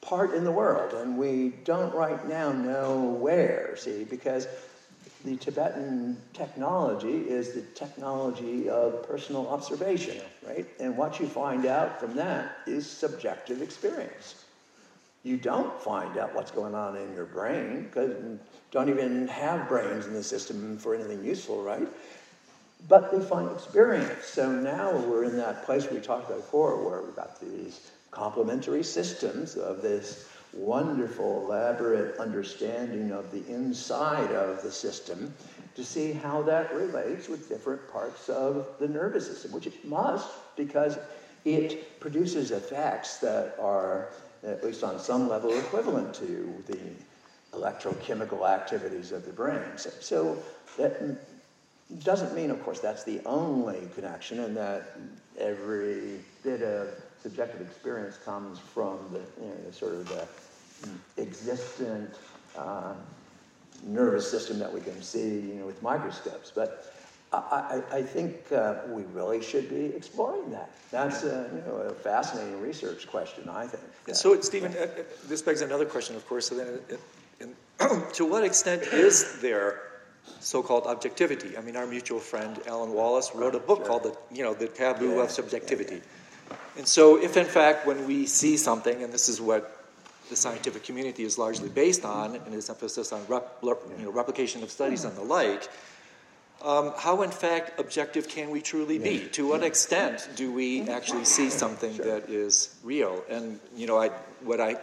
part 0.00 0.34
in 0.34 0.44
the 0.44 0.52
world, 0.52 0.92
and 0.94 1.16
we 1.16 1.54
don't 1.64 1.94
right 1.94 2.28
now 2.28 2.52
know 2.52 3.00
where, 3.00 3.76
see, 3.76 4.04
because 4.04 4.46
the 5.24 5.36
Tibetan 5.36 6.18
technology 6.34 7.16
is 7.16 7.52
the 7.52 7.62
technology 7.74 8.68
of 8.68 9.08
personal 9.08 9.48
observation, 9.48 10.20
right? 10.46 10.66
And 10.78 10.96
what 10.98 11.18
you 11.18 11.26
find 11.26 11.64
out 11.64 11.98
from 11.98 12.14
that 12.16 12.58
is 12.66 12.88
subjective 12.88 13.62
experience. 13.62 14.44
You 15.22 15.38
don't 15.38 15.80
find 15.80 16.18
out 16.18 16.34
what's 16.34 16.50
going 16.50 16.74
on 16.74 16.96
in 16.96 17.14
your 17.14 17.24
brain 17.24 17.84
because 17.84 18.14
don't 18.70 18.90
even 18.90 19.26
have 19.28 19.66
brains 19.66 20.04
in 20.06 20.12
the 20.12 20.22
system 20.22 20.76
for 20.76 20.94
anything 20.94 21.24
useful, 21.24 21.62
right? 21.62 21.88
But 22.86 23.10
they 23.10 23.24
find 23.24 23.50
experience. 23.50 24.26
So 24.26 24.52
now 24.52 24.92
we're 24.94 25.24
in 25.24 25.38
that 25.38 25.64
place 25.64 25.90
we 25.90 26.00
talked 26.00 26.26
about 26.26 26.40
before 26.40 26.84
where 26.84 27.00
we've 27.00 27.16
got 27.16 27.40
these 27.40 27.90
complementary 28.10 28.82
systems 28.82 29.56
of 29.56 29.80
this 29.80 30.28
wonderful, 30.56 31.44
elaborate 31.44 32.18
understanding 32.18 33.10
of 33.12 33.30
the 33.30 33.44
inside 33.52 34.30
of 34.32 34.62
the 34.62 34.70
system 34.70 35.34
to 35.74 35.84
see 35.84 36.12
how 36.12 36.42
that 36.42 36.72
relates 36.74 37.28
with 37.28 37.48
different 37.48 37.90
parts 37.92 38.28
of 38.28 38.66
the 38.78 38.86
nervous 38.86 39.26
system, 39.26 39.52
which 39.52 39.66
it 39.66 39.84
must 39.84 40.28
because 40.56 40.98
it 41.44 42.00
produces 42.00 42.50
effects 42.50 43.18
that 43.18 43.56
are, 43.60 44.08
at 44.46 44.64
least 44.64 44.84
on 44.84 44.98
some 44.98 45.28
level, 45.28 45.56
equivalent 45.58 46.14
to 46.14 46.62
the 46.66 46.78
electrochemical 47.52 48.48
activities 48.48 49.12
of 49.12 49.24
the 49.24 49.32
brain. 49.32 49.62
So, 49.76 49.90
so 50.00 50.42
that 50.78 51.18
doesn't 52.02 52.34
mean, 52.34 52.50
of 52.50 52.62
course, 52.64 52.80
that's 52.80 53.04
the 53.04 53.20
only 53.26 53.88
connection 53.94 54.40
and 54.40 54.56
that 54.56 54.96
every 55.38 56.20
bit 56.42 56.62
of 56.62 56.88
subjective 57.22 57.60
experience 57.60 58.18
comes 58.24 58.58
from 58.58 58.98
the 59.12 59.20
you 59.42 59.48
know, 59.48 59.70
sort 59.70 59.94
of 59.94 60.08
the 60.08 60.26
existent 61.48 62.14
uh, 62.56 62.94
nervous 63.86 64.30
system 64.30 64.58
that 64.58 64.72
we 64.72 64.80
can 64.80 65.00
see 65.02 65.40
you 65.40 65.54
know, 65.54 65.66
with 65.66 65.82
microscopes. 65.82 66.50
But 66.54 66.92
I, 67.32 67.82
I, 67.92 67.96
I 67.98 68.02
think 68.02 68.50
uh, 68.52 68.76
we 68.88 69.02
really 69.12 69.42
should 69.42 69.68
be 69.68 69.86
exploring 69.96 70.50
that. 70.52 70.70
That's 70.90 71.24
a, 71.24 71.50
you 71.54 71.62
know, 71.66 71.76
a 71.78 71.92
fascinating 71.92 72.60
research 72.60 73.06
question, 73.08 73.48
I 73.48 73.66
think. 73.66 73.82
And 74.06 74.16
so, 74.16 74.40
Stephen, 74.40 74.72
uh, 74.76 74.82
uh, 74.82 75.02
this 75.28 75.42
begs 75.42 75.60
another 75.60 75.84
question, 75.84 76.16
of 76.16 76.26
course. 76.28 76.48
So 76.48 76.54
then, 76.54 76.80
uh, 77.80 78.00
to 78.12 78.24
what 78.24 78.44
extent 78.44 78.82
is 78.92 79.40
there 79.40 79.80
so-called 80.40 80.86
objectivity? 80.86 81.56
I 81.58 81.60
mean, 81.60 81.76
our 81.76 81.86
mutual 81.86 82.20
friend 82.20 82.58
Alan 82.66 82.92
Wallace 82.92 83.32
wrote 83.34 83.54
a 83.54 83.58
book 83.58 83.80
Sure. 83.80 83.86
called 83.86 84.02
the, 84.04 84.16
you 84.32 84.44
know, 84.44 84.54
the 84.54 84.68
taboo 84.68 85.16
Yeah, 85.16 85.24
of 85.24 85.30
subjectivity. 85.30 86.00
And 86.76 86.86
so, 86.86 87.20
if 87.20 87.36
in 87.36 87.46
fact, 87.46 87.86
when 87.86 88.06
we 88.06 88.26
see 88.26 88.56
something, 88.56 89.02
and 89.02 89.12
this 89.12 89.28
is 89.28 89.40
what 89.40 89.73
the 90.30 90.36
scientific 90.36 90.84
community 90.84 91.24
is 91.24 91.38
largely 91.38 91.68
based 91.68 92.04
on, 92.04 92.36
and 92.36 92.54
its 92.54 92.70
emphasis 92.70 93.12
on 93.12 93.24
rep, 93.26 93.58
you 93.62 93.76
know, 94.02 94.10
replication 94.10 94.62
of 94.62 94.70
studies 94.70 95.04
and 95.04 95.16
the 95.16 95.22
like, 95.22 95.68
um, 96.62 96.92
how 96.96 97.22
in 97.22 97.30
fact 97.30 97.78
objective 97.78 98.26
can 98.26 98.48
we 98.48 98.60
truly 98.60 98.98
be? 98.98 99.28
To 99.32 99.46
what 99.46 99.62
extent 99.62 100.28
do 100.34 100.50
we 100.50 100.88
actually 100.88 101.24
see 101.24 101.50
something 101.50 101.96
that 101.98 102.30
is 102.30 102.76
real? 102.82 103.22
And 103.28 103.60
you 103.76 103.86
know, 103.86 103.98
I, 103.98 104.08
what 104.42 104.60
I 104.60 104.76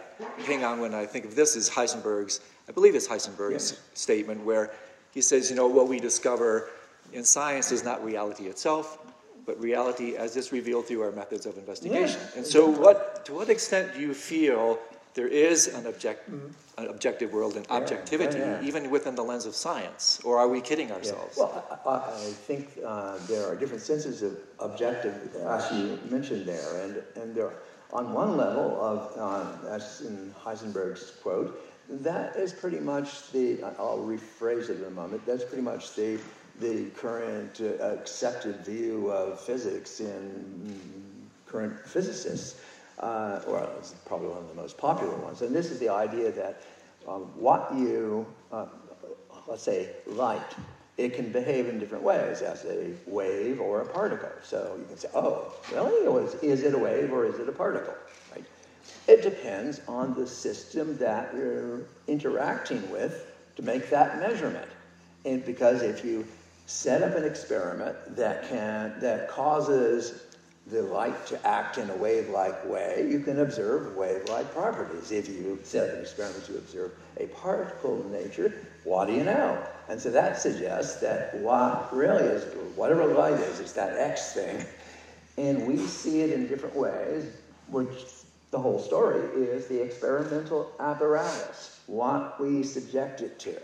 hang 0.44 0.64
on 0.64 0.80
when 0.80 0.94
I 0.94 1.06
think 1.06 1.24
of 1.24 1.34
this 1.34 1.56
is 1.56 1.68
Heisenberg's, 1.68 2.40
I 2.68 2.72
believe 2.72 2.94
it's 2.94 3.08
Heisenberg's 3.08 3.80
statement 3.94 4.44
where 4.44 4.70
he 5.12 5.20
says, 5.20 5.50
you 5.50 5.56
know, 5.56 5.66
what 5.66 5.88
we 5.88 5.98
discover 5.98 6.70
in 7.12 7.24
science 7.24 7.72
is 7.72 7.82
not 7.82 8.04
reality 8.04 8.44
itself, 8.44 8.98
but 9.44 9.60
reality 9.60 10.14
as 10.14 10.36
it's 10.36 10.52
revealed 10.52 10.86
through 10.86 11.02
our 11.02 11.10
methods 11.10 11.46
of 11.46 11.58
investigation. 11.58 12.20
Yeah, 12.20 12.36
and 12.38 12.46
so, 12.46 12.68
what 12.68 13.24
to 13.26 13.34
what 13.34 13.48
extent 13.48 13.94
do 13.94 14.00
you 14.00 14.14
feel 14.14 14.78
there 15.14 15.28
is 15.28 15.68
an, 15.68 15.86
object, 15.86 16.28
an 16.28 16.86
objective 16.88 17.32
world 17.32 17.56
and 17.56 17.66
objectivity, 17.68 18.38
yeah, 18.38 18.60
yeah. 18.60 18.66
even 18.68 18.90
within 18.90 19.14
the 19.14 19.22
lens 19.22 19.44
of 19.46 19.54
science? 19.54 20.20
Or 20.24 20.38
are 20.38 20.48
we 20.48 20.60
kidding 20.60 20.88
Yeah. 20.88 20.94
ourselves? 20.96 21.36
Well, 21.36 21.52
I, 21.84 21.88
I 21.88 21.96
I 21.96 22.32
think 22.48 22.78
uh, 22.84 23.18
there 23.28 23.46
are 23.46 23.54
different 23.54 23.82
senses 23.82 24.22
of 24.22 24.38
objective, 24.58 25.14
as 25.46 25.70
you 25.72 25.98
mentioned 26.10 26.46
there, 26.46 26.82
and 26.82 27.02
and 27.16 27.34
there, 27.34 27.52
on 27.92 28.12
one 28.14 28.36
level 28.36 28.68
of, 28.80 28.98
uh, 29.18 29.76
as 29.76 30.00
in 30.00 30.34
Heisenberg's 30.44 31.10
quote, 31.22 31.60
that 31.88 32.36
is 32.36 32.52
pretty 32.52 32.80
much 32.80 33.30
the. 33.32 33.62
I'll 33.78 33.98
rephrase 33.98 34.70
it 34.70 34.78
in 34.78 34.84
a 34.84 34.90
moment. 35.02 35.26
That's 35.26 35.44
pretty 35.44 35.62
much 35.72 35.94
the 35.94 36.18
the 36.60 36.86
current 36.96 37.60
uh, 37.60 37.84
accepted 38.00 38.64
view 38.64 39.10
of 39.10 39.40
physics 39.40 40.00
in 40.00 40.80
current 41.46 41.74
physicists, 41.86 42.60
uh, 43.02 43.40
or 43.46 43.68
it's 43.78 43.94
probably 44.06 44.28
one 44.28 44.38
of 44.38 44.48
the 44.48 44.54
most 44.54 44.78
popular 44.78 45.16
ones. 45.16 45.42
And 45.42 45.54
this 45.54 45.70
is 45.70 45.78
the 45.78 45.88
idea 45.88 46.30
that 46.32 46.62
um, 47.06 47.22
what 47.34 47.68
you, 47.74 48.24
uh, 48.52 48.66
let's 49.48 49.62
say, 49.62 49.90
light, 50.06 50.54
it 50.98 51.14
can 51.14 51.32
behave 51.32 51.68
in 51.68 51.78
different 51.78 52.04
ways 52.04 52.42
as 52.42 52.64
a 52.64 52.92
wave 53.06 53.60
or 53.60 53.82
a 53.82 53.86
particle. 53.86 54.30
So 54.44 54.76
you 54.78 54.84
can 54.86 54.96
say, 54.96 55.08
oh, 55.14 55.52
really? 55.72 56.24
Is, 56.24 56.34
is 56.36 56.62
it 56.62 56.74
a 56.74 56.78
wave 56.78 57.12
or 57.12 57.26
is 57.26 57.38
it 57.38 57.48
a 57.48 57.52
particle? 57.52 57.94
Right? 58.30 58.44
It 59.08 59.22
depends 59.22 59.80
on 59.88 60.14
the 60.14 60.26
system 60.26 60.96
that 60.98 61.34
you're 61.34 61.80
interacting 62.06 62.88
with 62.90 63.26
to 63.56 63.62
make 63.62 63.90
that 63.90 64.20
measurement. 64.20 64.68
And 65.24 65.44
because 65.44 65.82
if 65.82 66.04
you 66.04 66.24
set 66.66 67.02
up 67.02 67.16
an 67.16 67.24
experiment 67.24 67.96
that 68.16 68.48
can 68.48 68.94
that 69.00 69.28
causes 69.28 70.22
the 70.68 70.82
light 70.82 71.26
to 71.26 71.46
act 71.46 71.78
in 71.78 71.90
a 71.90 71.96
wave-like 71.96 72.64
way, 72.66 73.06
you 73.10 73.20
can 73.20 73.40
observe 73.40 73.96
wave-like 73.96 74.52
properties. 74.54 75.10
If 75.10 75.28
you 75.28 75.58
set 75.64 75.90
an 75.90 76.00
experiment 76.00 76.44
to 76.46 76.56
observe 76.56 76.92
a 77.18 77.26
particle 77.26 78.04
nature, 78.10 78.66
what 78.84 79.06
do 79.06 79.12
you 79.12 79.24
know? 79.24 79.60
And 79.88 80.00
so 80.00 80.10
that 80.10 80.38
suggests 80.38 81.00
that 81.00 81.34
what 81.38 81.94
really 81.94 82.22
is, 82.22 82.44
whatever 82.76 83.06
light 83.06 83.34
is, 83.34 83.60
it's 83.60 83.72
that 83.72 83.98
X 83.98 84.32
thing, 84.32 84.64
and 85.36 85.66
we 85.66 85.78
see 85.78 86.20
it 86.20 86.30
in 86.30 86.46
different 86.46 86.76
ways, 86.76 87.26
which 87.68 88.06
the 88.50 88.58
whole 88.58 88.78
story 88.78 89.20
is 89.34 89.66
the 89.66 89.82
experimental 89.82 90.70
apparatus, 90.78 91.80
what 91.86 92.40
we 92.40 92.62
subject 92.62 93.20
it 93.20 93.38
to. 93.40 93.60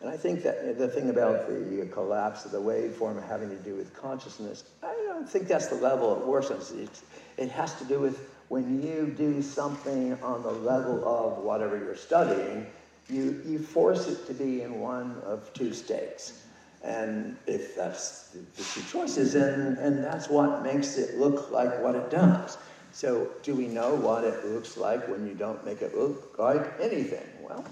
And 0.00 0.08
I 0.08 0.16
think 0.16 0.42
that 0.44 0.78
the 0.78 0.88
thing 0.88 1.10
about 1.10 1.46
the 1.46 1.86
collapse 1.92 2.46
of 2.46 2.52
the 2.52 2.60
waveform 2.60 3.26
having 3.28 3.50
to 3.50 3.56
do 3.56 3.74
with 3.74 3.94
consciousness, 3.94 4.64
I 4.82 4.92
don't 5.06 5.28
think 5.28 5.46
that's 5.46 5.66
the 5.66 5.74
level 5.74 6.16
it 6.16 6.26
worsens. 6.26 6.76
It, 6.76 6.88
it 7.36 7.50
has 7.50 7.74
to 7.74 7.84
do 7.84 8.00
with 8.00 8.30
when 8.48 8.82
you 8.82 9.14
do 9.16 9.42
something 9.42 10.14
on 10.22 10.42
the 10.42 10.50
level 10.50 11.06
of 11.06 11.44
whatever 11.44 11.76
you're 11.76 11.94
studying, 11.94 12.66
you, 13.10 13.42
you 13.46 13.58
force 13.58 14.08
it 14.08 14.26
to 14.26 14.34
be 14.34 14.62
in 14.62 14.80
one 14.80 15.20
of 15.24 15.52
two 15.52 15.74
states. 15.74 16.46
And 16.82 17.36
if 17.46 17.76
that's 17.76 18.28
the, 18.28 18.38
the 18.56 18.62
two 18.62 18.82
choices, 18.90 19.34
and, 19.34 19.76
and 19.78 20.02
that's 20.02 20.30
what 20.30 20.62
makes 20.62 20.96
it 20.96 21.18
look 21.18 21.50
like 21.50 21.78
what 21.82 21.94
it 21.94 22.10
does. 22.10 22.56
So, 22.92 23.28
do 23.42 23.54
we 23.54 23.68
know 23.68 23.94
what 23.94 24.24
it 24.24 24.46
looks 24.46 24.76
like 24.76 25.06
when 25.08 25.26
you 25.26 25.34
don't 25.34 25.64
make 25.64 25.82
it 25.82 25.96
look 25.96 26.36
like 26.38 26.72
anything? 26.80 27.26
Well, 27.42 27.64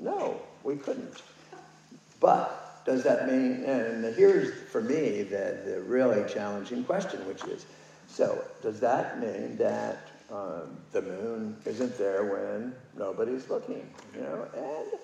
no, 0.00 0.40
we 0.62 0.76
couldn't. 0.76 1.20
But 2.22 2.84
does 2.86 3.02
that 3.02 3.30
mean, 3.30 3.64
and 3.64 4.14
here's 4.14 4.54
for 4.70 4.80
me 4.80 5.22
the, 5.24 5.58
the 5.66 5.82
really 5.86 6.26
challenging 6.32 6.84
question, 6.84 7.26
which 7.26 7.44
is 7.44 7.66
so 8.08 8.42
does 8.62 8.78
that 8.80 9.20
mean 9.20 9.56
that 9.56 10.08
um, 10.30 10.78
the 10.92 11.02
moon 11.02 11.56
isn't 11.66 11.98
there 11.98 12.24
when 12.24 12.74
nobody's 12.96 13.50
looking? 13.50 13.86
You 14.14 14.20
know, 14.22 14.46
and 14.56 15.00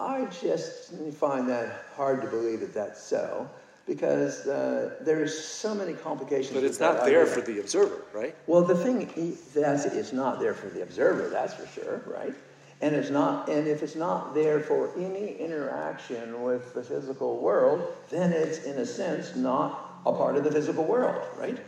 I 0.00 0.24
just 0.40 0.94
find 1.14 1.48
that 1.48 1.84
hard 1.94 2.22
to 2.22 2.28
believe 2.28 2.60
that 2.60 2.72
that's 2.72 3.02
so 3.02 3.48
because 3.86 4.46
uh, 4.46 4.96
there's 5.02 5.38
so 5.38 5.74
many 5.74 5.92
complications. 5.92 6.54
But 6.54 6.64
it's 6.64 6.80
not 6.80 7.04
there 7.04 7.22
idea. 7.22 7.34
for 7.34 7.40
the 7.42 7.60
observer, 7.60 8.02
right? 8.12 8.34
Well, 8.46 8.62
the 8.62 8.74
thing 8.74 9.10
is, 9.14 9.40
that's 9.52 9.84
it's 9.84 10.12
not 10.12 10.40
there 10.40 10.54
for 10.54 10.68
the 10.68 10.82
observer, 10.82 11.28
that's 11.28 11.54
for 11.54 11.66
sure, 11.68 12.02
right? 12.06 12.34
And 12.80 12.94
it's 12.94 13.10
not, 13.10 13.48
and 13.48 13.66
if 13.66 13.82
it's 13.82 13.96
not 13.96 14.34
there 14.34 14.60
for 14.60 14.90
any 14.98 15.36
interaction 15.38 16.42
with 16.42 16.74
the 16.74 16.82
physical 16.82 17.38
world, 17.38 17.96
then 18.10 18.32
it's 18.32 18.64
in 18.64 18.76
a 18.78 18.86
sense 18.86 19.34
not 19.34 20.00
a 20.04 20.12
part 20.12 20.36
of 20.36 20.44
the 20.44 20.52
physical 20.52 20.84
world, 20.84 21.22
right? 21.38 21.58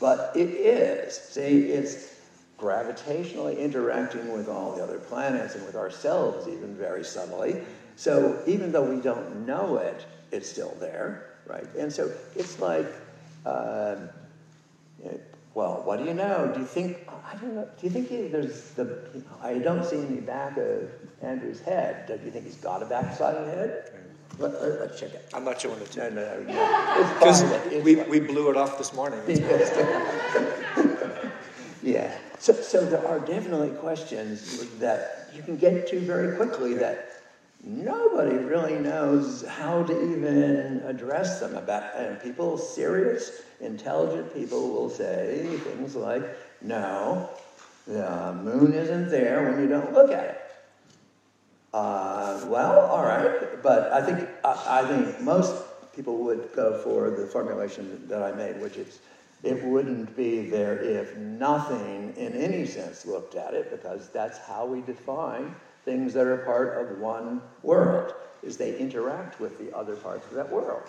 But 0.00 0.32
it 0.36 0.50
is. 0.50 1.14
See, 1.14 1.70
it's 1.70 2.14
gravitationally 2.58 3.58
interacting 3.58 4.32
with 4.32 4.48
all 4.48 4.76
the 4.76 4.82
other 4.82 4.98
planets 4.98 5.54
and 5.54 5.64
with 5.64 5.76
ourselves, 5.76 6.46
even 6.46 6.76
very 6.76 7.04
subtly. 7.04 7.62
So 7.96 8.42
even 8.46 8.70
though 8.70 8.84
we 8.84 9.00
don't 9.00 9.46
know 9.46 9.76
it, 9.78 10.04
it's 10.30 10.48
still 10.48 10.76
there, 10.78 11.36
right? 11.46 11.66
And 11.78 11.92
so 11.92 12.12
it's 12.36 12.58
like, 12.58 12.86
uh, 13.46 13.96
well, 15.54 15.82
what 15.84 15.98
do 15.98 16.04
you 16.04 16.14
know? 16.14 16.50
Do 16.52 16.60
you 16.60 16.66
think, 16.66 17.08
I 17.08 17.36
don't 17.36 17.54
know, 17.54 17.68
do 17.80 17.86
you 17.86 17.90
think 17.90 18.08
he, 18.08 18.28
there's 18.28 18.70
the, 18.70 18.98
I 19.42 19.58
don't 19.58 19.84
see 19.84 19.98
any 19.98 20.20
back 20.20 20.56
of 20.56 20.90
Andrew's 21.22 21.60
head. 21.60 22.06
Do 22.06 22.18
you 22.24 22.30
think 22.30 22.44
he's 22.44 22.56
got 22.56 22.82
a 22.82 22.86
backside 22.86 23.36
of 23.36 23.46
the 23.46 23.52
head? 23.52 23.90
Let, 24.38 24.52
us 24.52 24.98
check 24.98 25.14
it. 25.14 25.30
I'm 25.32 25.44
not 25.44 25.60
showing 25.60 25.80
it 25.80 25.90
to 25.92 26.04
you. 26.04 26.10
no, 26.10 26.42
no. 26.42 27.14
Because 27.14 27.44
we, 27.84 27.96
we 27.96 28.18
blew 28.18 28.50
it 28.50 28.56
off 28.56 28.78
this 28.78 28.92
morning. 28.92 29.20
Yeah. 31.84 32.16
So, 32.38 32.54
so 32.54 32.84
there 32.86 33.06
are 33.06 33.20
definitely 33.20 33.70
questions 33.70 34.66
that 34.78 35.28
you 35.34 35.42
can 35.42 35.58
get 35.58 35.86
to 35.88 36.00
very 36.00 36.34
quickly 36.34 36.72
that 36.74 37.20
nobody 37.62 38.36
really 38.36 38.78
knows 38.78 39.46
how 39.46 39.82
to 39.82 40.12
even 40.12 40.82
address 40.86 41.40
them 41.40 41.56
about. 41.56 41.94
And 41.94 42.20
people, 42.22 42.56
serious, 42.56 43.42
intelligent 43.64 44.32
people, 44.34 44.70
will 44.70 44.90
say 44.90 45.46
things 45.64 45.96
like, 45.96 46.22
"No, 46.62 47.28
the 47.86 48.38
moon 48.42 48.72
isn't 48.72 49.08
there 49.10 49.50
when 49.50 49.60
you 49.60 49.68
don't 49.68 49.92
look 49.92 50.10
at 50.12 50.24
it." 50.24 50.40
Uh, 51.72 52.40
well, 52.46 52.86
all 52.86 53.02
right, 53.02 53.62
but 53.62 53.92
I 53.92 54.00
think 54.00 54.28
I, 54.44 54.82
I 54.82 54.86
think 54.86 55.20
most 55.20 55.64
people 55.94 56.18
would 56.18 56.50
go 56.54 56.78
for 56.78 57.10
the 57.10 57.26
formulation 57.26 58.06
that 58.08 58.22
I 58.22 58.32
made, 58.32 58.60
which 58.60 58.76
is 58.76 59.00
it 59.42 59.62
wouldn't 59.62 60.16
be 60.16 60.48
there 60.48 60.78
if 60.78 61.16
nothing 61.16 62.14
in 62.16 62.32
any 62.32 62.64
sense 62.64 63.04
looked 63.04 63.34
at 63.34 63.54
it, 63.54 63.70
because 63.70 64.08
that's 64.08 64.38
how 64.38 64.64
we 64.64 64.80
define 64.82 65.54
things 65.84 66.14
that 66.14 66.26
are 66.26 66.38
part 66.38 66.80
of 66.80 66.98
one 66.98 67.42
world, 67.62 68.14
is 68.42 68.56
they 68.56 68.78
interact 68.78 69.38
with 69.40 69.58
the 69.58 69.76
other 69.76 69.96
parts 69.96 70.26
of 70.28 70.34
that 70.34 70.50
world. 70.50 70.82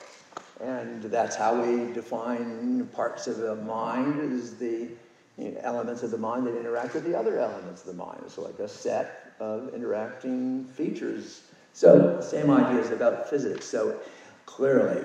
And 0.62 1.04
that's 1.04 1.36
how 1.36 1.62
we 1.62 1.92
define 1.94 2.88
parts 2.94 3.28
of 3.28 3.38
the 3.38 3.56
mind 3.56 4.34
is 4.34 4.56
the 4.56 4.90
you 5.38 5.52
know, 5.52 5.60
elements 5.64 6.02
of 6.04 6.12
the 6.12 6.18
mind 6.18 6.48
that 6.48 6.58
interact 6.58 6.94
with 6.94 7.04
the 7.04 7.18
other 7.18 7.40
elements 7.40 7.82
of 7.82 7.88
the 7.88 8.04
mind. 8.04 8.20
It's 8.26 8.38
like 8.38 8.60
a 8.60 8.70
set 8.70 9.34
of 9.40 9.74
interacting 9.74 10.66
features. 10.66 11.42
So 11.74 12.22
same 12.22 12.50
ideas 12.50 12.92
about 12.92 13.30
physics. 13.30 13.66
So 13.66 14.00
clearly 14.46 15.04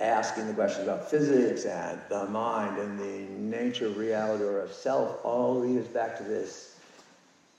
asking 0.00 0.46
the 0.46 0.54
questions 0.54 0.86
about 0.86 1.10
physics 1.10 1.64
and 1.64 2.00
the 2.08 2.26
mind 2.26 2.78
and 2.78 2.98
the 2.98 3.28
nature 3.38 3.86
of 3.86 3.96
reality 3.96 4.44
or 4.44 4.60
of 4.60 4.72
self 4.72 5.24
all 5.24 5.58
leads 5.60 5.88
back 5.88 6.16
to 6.18 6.22
this 6.22 6.78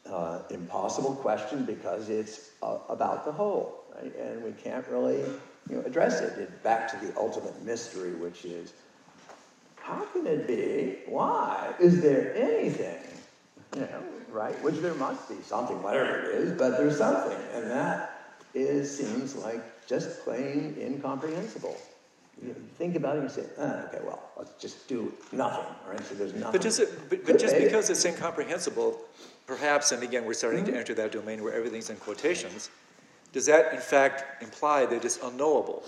uh, 0.10 0.39
impossible 0.50 1.15
question 1.15 1.65
because 1.65 2.10
it's 2.10 2.51
uh, 2.63 2.77
about 2.89 3.25
the 3.25 3.32
whole, 3.32 3.84
right? 3.96 4.15
And 4.15 4.44
we 4.44 4.51
can't 4.51 4.88
really 4.88 5.24
you 5.69 5.77
know, 5.77 5.83
address 5.83 6.21
it. 6.21 6.38
it. 6.39 6.63
Back 6.63 6.89
to 6.91 7.05
the 7.05 7.17
ultimate 7.17 7.63
mystery, 7.63 8.13
which 8.13 8.45
is 8.45 8.74
how 9.75 10.03
can 10.13 10.27
it 10.27 10.47
be? 10.47 10.97
Why? 11.09 11.74
Is 11.79 12.01
there 12.01 12.36
anything? 12.36 13.00
You 13.75 13.81
know, 13.81 14.03
right? 14.29 14.62
Which 14.63 14.75
there 14.75 14.93
must 14.95 15.29
be 15.29 15.36
something, 15.43 15.81
whatever 15.81 16.19
it 16.19 16.36
is, 16.36 16.51
but 16.57 16.77
there's 16.77 16.97
something. 16.97 17.38
And 17.53 17.69
that 17.71 18.36
is 18.53 18.97
seems 18.97 19.36
like 19.36 19.88
just 19.88 20.24
plain 20.24 20.75
incomprehensible. 20.79 21.77
You 22.41 22.55
think 22.77 22.95
about 22.95 23.17
it 23.17 23.21
and 23.21 23.31
say, 23.31 23.45
oh, 23.57 23.86
okay, 23.88 24.00
well, 24.03 24.21
let's 24.38 24.51
just 24.62 24.88
do 24.88 25.12
nothing, 25.32 25.65
right? 25.89 26.06
So 26.06 26.15
there's 26.15 26.34
nothing. 26.34 26.51
But 26.51 26.62
just, 26.62 26.82
but, 27.10 27.25
but 27.25 27.39
just 27.39 27.58
because 27.58 27.89
it's 27.89 28.06
incomprehensible, 28.06 28.99
perhaps, 29.47 29.91
and 29.91 30.03
again, 30.03 30.23
we're 30.23 30.34
starting 30.34 30.63
mm-hmm. 30.63 30.73
to 30.73 30.80
enter 30.80 30.93
that 30.95 31.12
domain 31.12 31.43
where 31.43 31.53
everything's 31.53 31.89
in 31.89 31.95
quotations, 31.95 32.69
does 33.38 33.45
that 33.45 33.71
in 33.71 33.80
fact 33.80 34.41
imply 34.41 34.84
that 34.84 35.06
it's 35.06 35.19
unknowable? 35.21 35.84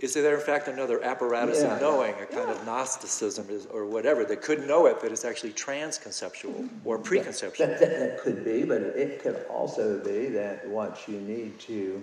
Is 0.00 0.12
there 0.12 0.34
in 0.34 0.40
fact 0.42 0.68
another 0.68 1.02
apparatus 1.02 1.62
yeah, 1.62 1.74
of 1.74 1.80
knowing, 1.80 2.14
yeah. 2.14 2.24
a 2.24 2.26
kind 2.26 2.48
yeah. 2.50 2.54
of 2.54 2.66
Gnosticism 2.66 3.46
or 3.72 3.86
whatever, 3.86 4.22
that 4.26 4.42
could 4.42 4.66
know 4.66 4.84
it, 4.84 4.98
but 5.00 5.10
it's 5.10 5.24
actually 5.24 5.54
transconceptual 5.54 6.68
or 6.84 6.98
preconceptual? 6.98 7.56
That, 7.56 7.80
that, 7.80 7.98
that 8.00 8.20
could 8.20 8.44
be, 8.44 8.64
but 8.64 8.82
it 8.82 9.22
could 9.22 9.46
also 9.48 9.98
be 10.04 10.26
that 10.26 10.68
what 10.68 11.08
you 11.08 11.18
need 11.22 11.58
to 11.60 12.02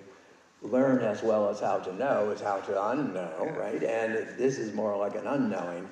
learn 0.63 1.03
as 1.03 1.21
well 1.21 1.47
as 1.47 1.59
how 1.59 1.77
to 1.77 1.93
know 1.93 2.31
is 2.31 2.41
how 2.41 2.57
to 2.61 2.71
unknow, 2.71 3.55
right? 3.55 3.83
And 3.83 4.15
this 4.35 4.57
is 4.57 4.73
more 4.73 4.97
like 4.97 5.13
an 5.13 5.27
unknowing 5.27 5.87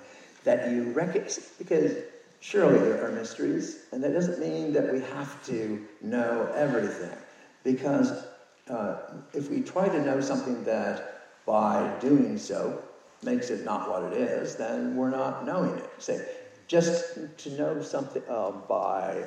that 0.46 0.72
you 0.72 0.92
recognize, 0.94 1.52
because 1.60 1.92
surely 2.40 2.80
there 2.80 3.06
are 3.06 3.12
mysteries, 3.12 3.84
and 3.92 4.04
that 4.04 4.14
doesn't 4.14 4.40
mean 4.40 4.74
that 4.74 4.92
we 4.92 5.02
have 5.02 5.46
to 5.46 5.86
know 6.02 6.52
everything. 6.56 7.16
Because 7.64 8.26
uh, 8.70 8.98
if 9.34 9.50
we 9.50 9.62
try 9.62 9.88
to 9.88 10.04
know 10.04 10.22
something 10.22 10.64
that 10.64 11.22
by 11.46 11.92
doing 12.00 12.38
so 12.38 12.82
makes 13.24 13.50
it 13.50 13.64
not 13.64 13.90
what 13.90 14.12
it 14.12 14.18
is, 14.18 14.56
then 14.56 14.96
we're 14.96 15.10
not 15.10 15.46
knowing 15.46 15.78
it. 15.78 15.90
Say, 16.00 16.26
just 16.68 17.18
to 17.38 17.50
know 17.58 17.82
something 17.82 18.24
uh, 18.30 18.52
by, 18.52 19.24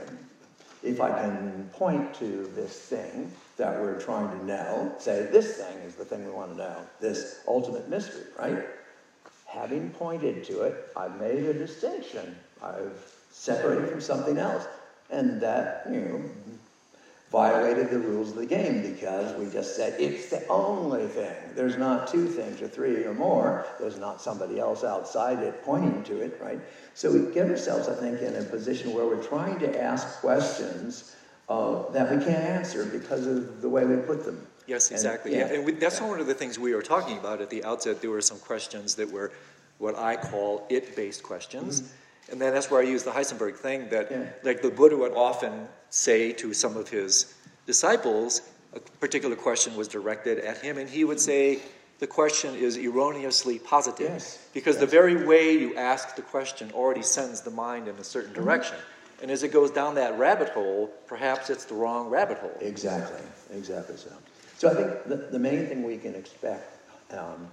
if 0.82 1.00
I 1.00 1.10
can 1.10 1.70
point 1.72 2.14
to 2.14 2.50
this 2.54 2.78
thing, 2.78 3.30
that 3.56 3.80
we're 3.80 4.00
trying 4.00 4.36
to 4.38 4.44
know, 4.44 4.94
say, 4.98 5.28
this 5.32 5.56
thing 5.56 5.76
is 5.78 5.94
the 5.96 6.04
thing 6.04 6.24
we 6.24 6.30
want 6.30 6.52
to 6.52 6.56
know, 6.56 6.76
this 7.00 7.42
ultimate 7.46 7.88
mystery, 7.88 8.24
right? 8.38 8.64
Having 9.46 9.90
pointed 9.90 10.44
to 10.44 10.62
it, 10.62 10.88
I've 10.96 11.18
made 11.20 11.44
a 11.44 11.54
distinction. 11.54 12.36
I've 12.62 13.12
separated 13.30 13.88
from 13.88 14.00
something 14.00 14.38
else. 14.38 14.66
And 15.10 15.40
that, 15.40 15.86
you 15.90 16.00
know, 16.00 16.22
violated 17.30 17.90
the 17.90 17.98
rules 17.98 18.30
of 18.30 18.36
the 18.36 18.46
game 18.46 18.82
because 18.82 19.36
we 19.36 19.50
just 19.50 19.76
said 19.76 20.00
it's 20.00 20.30
the 20.30 20.46
only 20.48 21.06
thing. 21.06 21.34
There's 21.54 21.76
not 21.76 22.08
two 22.08 22.26
things 22.26 22.62
or 22.62 22.68
three 22.68 23.04
or 23.04 23.12
more. 23.12 23.66
There's 23.78 23.98
not 23.98 24.22
somebody 24.22 24.58
else 24.58 24.82
outside 24.82 25.40
it 25.40 25.62
pointing 25.62 26.02
to 26.04 26.20
it, 26.22 26.38
right? 26.42 26.58
So 26.94 27.12
we 27.12 27.32
get 27.34 27.50
ourselves, 27.50 27.88
I 27.88 27.94
think, 27.94 28.22
in 28.22 28.34
a 28.36 28.42
position 28.42 28.94
where 28.94 29.04
we're 29.04 29.22
trying 29.22 29.58
to 29.58 29.82
ask 29.82 30.20
questions 30.20 31.14
uh, 31.50 31.90
that 31.90 32.10
we 32.10 32.24
can't 32.24 32.44
answer 32.44 32.86
because 32.86 33.26
of 33.26 33.60
the 33.60 33.68
way 33.68 33.84
we 33.84 33.96
put 33.96 34.24
them. 34.24 34.46
Yes, 34.66 34.90
exactly. 34.90 35.34
And, 35.34 35.50
yeah. 35.50 35.56
and 35.56 35.66
we, 35.66 35.72
that's 35.72 36.00
yeah. 36.00 36.08
one 36.08 36.20
of 36.20 36.26
the 36.26 36.34
things 36.34 36.58
we 36.58 36.74
were 36.74 36.82
talking 36.82 37.18
about 37.18 37.40
at 37.40 37.50
the 37.50 37.64
outset. 37.64 38.00
There 38.00 38.10
were 38.10 38.20
some 38.20 38.38
questions 38.38 38.94
that 38.96 39.10
were 39.10 39.32
what 39.78 39.96
I 39.96 40.16
call 40.16 40.66
it-based 40.68 41.22
questions. 41.22 41.82
Mm-hmm. 41.82 41.92
And 42.30 42.40
then 42.40 42.52
that's 42.52 42.70
where 42.70 42.80
I 42.80 42.84
use 42.84 43.04
the 43.04 43.10
Heisenberg 43.10 43.56
thing 43.56 43.88
that, 43.88 44.10
yeah. 44.10 44.26
like 44.42 44.60
the 44.60 44.70
Buddha 44.70 44.96
would 44.96 45.12
often 45.12 45.68
say 45.90 46.32
to 46.34 46.52
some 46.52 46.76
of 46.76 46.88
his 46.88 47.34
disciples, 47.66 48.42
a 48.74 48.80
particular 49.00 49.34
question 49.34 49.76
was 49.76 49.88
directed 49.88 50.38
at 50.38 50.58
him, 50.58 50.78
and 50.78 50.88
he 50.88 51.04
would 51.04 51.20
say, 51.20 51.60
the 52.00 52.06
question 52.06 52.54
is 52.54 52.76
erroneously 52.76 53.58
positive. 53.58 54.10
Yes. 54.10 54.46
Because 54.54 54.76
yes. 54.76 54.80
the 54.80 54.86
very 54.86 55.26
way 55.26 55.52
you 55.52 55.74
ask 55.76 56.14
the 56.14 56.22
question 56.22 56.70
already 56.72 57.02
sends 57.02 57.40
the 57.40 57.50
mind 57.50 57.88
in 57.88 57.96
a 57.96 58.04
certain 58.04 58.32
mm-hmm. 58.32 58.44
direction. 58.44 58.76
Mm-hmm. 58.76 59.22
And 59.22 59.30
as 59.32 59.42
it 59.42 59.52
goes 59.52 59.72
down 59.72 59.96
that 59.96 60.16
rabbit 60.16 60.50
hole, 60.50 60.92
perhaps 61.06 61.50
it's 61.50 61.64
the 61.64 61.74
wrong 61.74 62.08
rabbit 62.08 62.38
hole. 62.38 62.56
Exactly, 62.60 63.20
exactly 63.52 63.96
so. 63.96 64.12
So 64.58 64.70
I 64.70 64.74
think 64.74 65.04
the, 65.06 65.16
the 65.16 65.38
main 65.38 65.66
thing 65.66 65.82
we 65.82 65.96
can 65.98 66.14
expect, 66.14 66.70
um, 67.12 67.48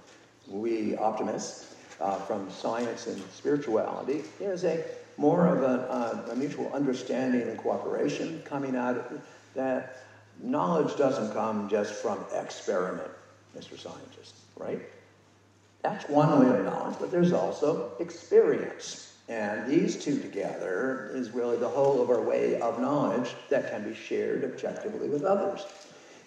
we 0.48 0.96
optimists, 0.96 1.74
uh, 2.00 2.18
from 2.20 2.50
science 2.50 3.06
and 3.06 3.22
spirituality, 3.32 4.24
is 4.40 4.64
a 4.64 4.84
more 5.16 5.46
of 5.46 5.62
a, 5.62 5.90
uh, 5.90 6.32
a 6.32 6.36
mutual 6.36 6.70
understanding 6.72 7.42
and 7.42 7.58
cooperation 7.58 8.42
coming 8.44 8.76
out 8.76 8.96
of 8.96 9.20
that 9.54 10.06
knowledge 10.42 10.96
doesn't 10.96 11.32
come 11.32 11.68
just 11.68 11.94
from 11.94 12.18
experiment, 12.34 13.10
Mr. 13.56 13.78
Scientist, 13.78 14.34
right? 14.56 14.80
That's 15.82 16.08
one 16.08 16.40
way 16.40 16.58
of 16.58 16.64
knowledge, 16.64 16.96
but 17.00 17.10
there's 17.10 17.32
also 17.32 17.92
experience. 18.00 19.14
And 19.28 19.68
these 19.68 20.02
two 20.02 20.20
together 20.20 21.10
is 21.14 21.30
really 21.30 21.56
the 21.56 21.68
whole 21.68 22.00
of 22.00 22.10
our 22.10 22.20
way 22.20 22.60
of 22.60 22.80
knowledge 22.80 23.34
that 23.50 23.70
can 23.70 23.88
be 23.88 23.94
shared 23.94 24.44
objectively 24.44 25.08
with 25.08 25.24
others. 25.24 25.64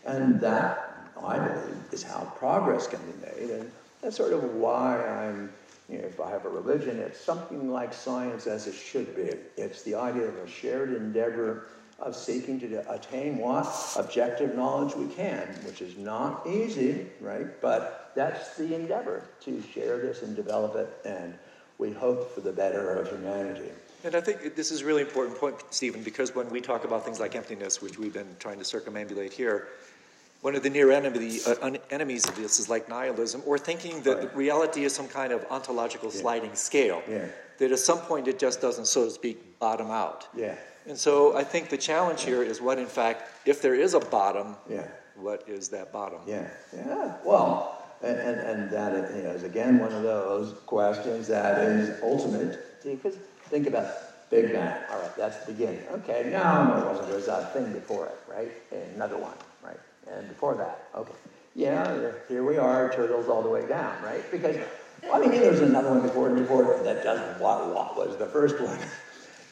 And 0.05 0.39
that, 0.41 1.09
I 1.21 1.37
believe, 1.37 1.77
is 1.91 2.03
how 2.03 2.31
progress 2.37 2.87
can 2.87 2.99
be 2.99 3.25
made. 3.25 3.49
And 3.51 3.71
that's 4.01 4.17
sort 4.17 4.33
of 4.33 4.43
why 4.55 5.03
I'm, 5.05 5.51
you 5.89 5.99
know, 5.99 6.05
if 6.05 6.19
I 6.19 6.29
have 6.29 6.45
a 6.45 6.49
religion, 6.49 6.99
it's 6.99 7.19
something 7.19 7.71
like 7.71 7.93
science 7.93 8.47
as 8.47 8.67
it 8.67 8.73
should 8.73 9.15
be. 9.15 9.31
It's 9.61 9.83
the 9.83 9.95
idea 9.95 10.23
of 10.23 10.35
a 10.35 10.47
shared 10.47 10.93
endeavor 10.93 11.67
of 11.99 12.15
seeking 12.15 12.59
to 12.61 12.93
attain 12.93 13.37
what? 13.37 13.67
Objective 13.97 14.55
knowledge 14.55 14.95
we 14.95 15.07
can, 15.07 15.47
which 15.65 15.81
is 15.81 15.97
not 15.97 16.47
easy, 16.47 17.07
right? 17.19 17.59
But 17.61 18.11
that's 18.15 18.55
the 18.55 18.73
endeavor 18.73 19.23
to 19.41 19.61
share 19.73 19.97
this 19.97 20.21
and 20.21 20.35
develop 20.35 20.75
it 20.75 20.89
and 21.05 21.33
we 21.77 21.91
hope 21.91 22.33
for 22.35 22.41
the 22.41 22.51
better 22.51 22.93
of 22.93 23.09
humanity. 23.09 23.69
And 24.03 24.15
I 24.15 24.21
think 24.21 24.55
this 24.55 24.71
is 24.71 24.81
a 24.81 24.85
really 24.85 25.01
important 25.01 25.37
point, 25.37 25.55
Stephen, 25.71 26.03
because 26.03 26.35
when 26.35 26.49
we 26.49 26.61
talk 26.61 26.85
about 26.85 27.03
things 27.03 27.19
like 27.19 27.35
emptiness, 27.35 27.81
which 27.81 27.97
we've 27.97 28.13
been 28.13 28.35
trying 28.39 28.59
to 28.59 28.63
circumambulate 28.63 29.33
here, 29.33 29.69
one 30.41 30.55
of 30.55 30.63
the 30.63 30.69
near 30.69 30.91
enemy, 30.91 31.39
uh, 31.45 31.71
enemies 31.89 32.27
of 32.27 32.35
this 32.35 32.59
is 32.59 32.69
like 32.69 32.87
nihilism, 32.87 33.41
or 33.45 33.57
thinking 33.57 34.01
that 34.03 34.35
reality 34.35 34.83
is 34.83 34.93
some 34.93 35.07
kind 35.07 35.33
of 35.33 35.45
ontological 35.49 36.09
yeah. 36.13 36.21
sliding 36.21 36.55
scale. 36.55 37.01
Yeah. 37.09 37.25
That 37.57 37.71
at 37.71 37.79
some 37.79 37.99
point 37.99 38.27
it 38.27 38.39
just 38.39 38.61
doesn't, 38.61 38.85
so 38.85 39.05
to 39.05 39.11
speak, 39.11 39.59
bottom 39.59 39.91
out. 39.91 40.27
Yeah. 40.35 40.55
And 40.87 40.97
so 40.97 41.35
I 41.35 41.43
think 41.43 41.69
the 41.69 41.77
challenge 41.77 42.23
here 42.23 42.41
is 42.41 42.61
what, 42.61 42.79
in 42.79 42.87
fact, 42.87 43.29
if 43.45 43.61
there 43.61 43.75
is 43.75 43.93
a 43.93 43.99
bottom, 43.99 44.55
Yeah. 44.69 44.87
what 45.15 45.43
is 45.47 45.69
that 45.69 45.91
bottom? 45.91 46.21
Yeah, 46.25 46.47
yeah. 46.73 47.17
Well, 47.25 47.83
and, 48.01 48.17
and, 48.17 48.39
and 48.39 48.71
that 48.71 48.93
is, 48.93 49.15
you 49.17 49.23
know, 49.23 49.31
is 49.31 49.43
again 49.43 49.77
one 49.79 49.91
of 49.91 50.03
those 50.03 50.55
questions 50.65 51.27
that 51.27 51.59
is 51.59 52.01
ultimate. 52.01 52.81
Because 52.81 53.17
think 53.49 53.67
about 53.67 53.87
Big 54.29 54.53
Bang. 54.53 54.73
All 54.89 55.01
right, 55.01 55.15
that's 55.17 55.45
the 55.45 55.51
beginning. 55.51 55.81
Okay, 55.91 56.29
no, 56.31 56.85
wasn't. 56.87 57.07
There 57.07 57.17
was 57.17 57.27
a 57.27 57.49
thing 57.53 57.73
before 57.73 58.05
it, 58.05 58.17
right? 58.27 58.51
And 58.71 58.95
another 58.95 59.17
one, 59.17 59.33
right? 59.61 59.79
And 60.11 60.27
before 60.27 60.55
that, 60.55 60.87
okay. 60.95 61.13
Yeah, 61.55 62.11
here 62.27 62.43
we 62.43 62.57
are, 62.57 62.91
turtles 62.93 63.27
all 63.27 63.41
the 63.41 63.49
way 63.49 63.67
down, 63.67 64.01
right? 64.03 64.23
Because, 64.31 64.57
well, 65.03 65.15
I 65.15 65.19
mean, 65.19 65.31
there's 65.31 65.61
another 65.61 65.89
one 65.89 66.01
before 66.01 66.29
and 66.29 66.37
before 66.37 66.79
that 66.83 67.03
doesn't 67.03 67.39
what, 67.39 67.73
what 67.73 67.95
was 67.95 68.17
the 68.17 68.27
first 68.27 68.59
one. 68.59 68.77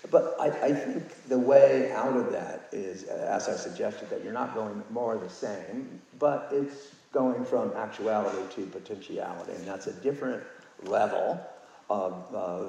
But 0.09 0.37
I, 0.39 0.45
I 0.45 0.71
think 0.71 1.27
the 1.27 1.37
way 1.37 1.91
out 1.91 2.15
of 2.15 2.31
that 2.31 2.69
is, 2.71 3.03
as 3.03 3.49
I 3.49 3.55
suggested, 3.55 4.09
that 4.09 4.23
you're 4.23 4.31
not 4.31 4.53
going 4.53 4.81
more 4.89 5.15
of 5.15 5.21
the 5.21 5.29
same, 5.29 5.99
but 6.17 6.49
it's 6.53 6.95
going 7.11 7.43
from 7.43 7.73
actuality 7.75 8.37
to 8.55 8.67
potentiality, 8.67 9.53
and 9.53 9.65
that's 9.65 9.87
a 9.87 9.93
different 9.93 10.43
level 10.83 11.41
of 11.89 12.23
uh, 12.33 12.67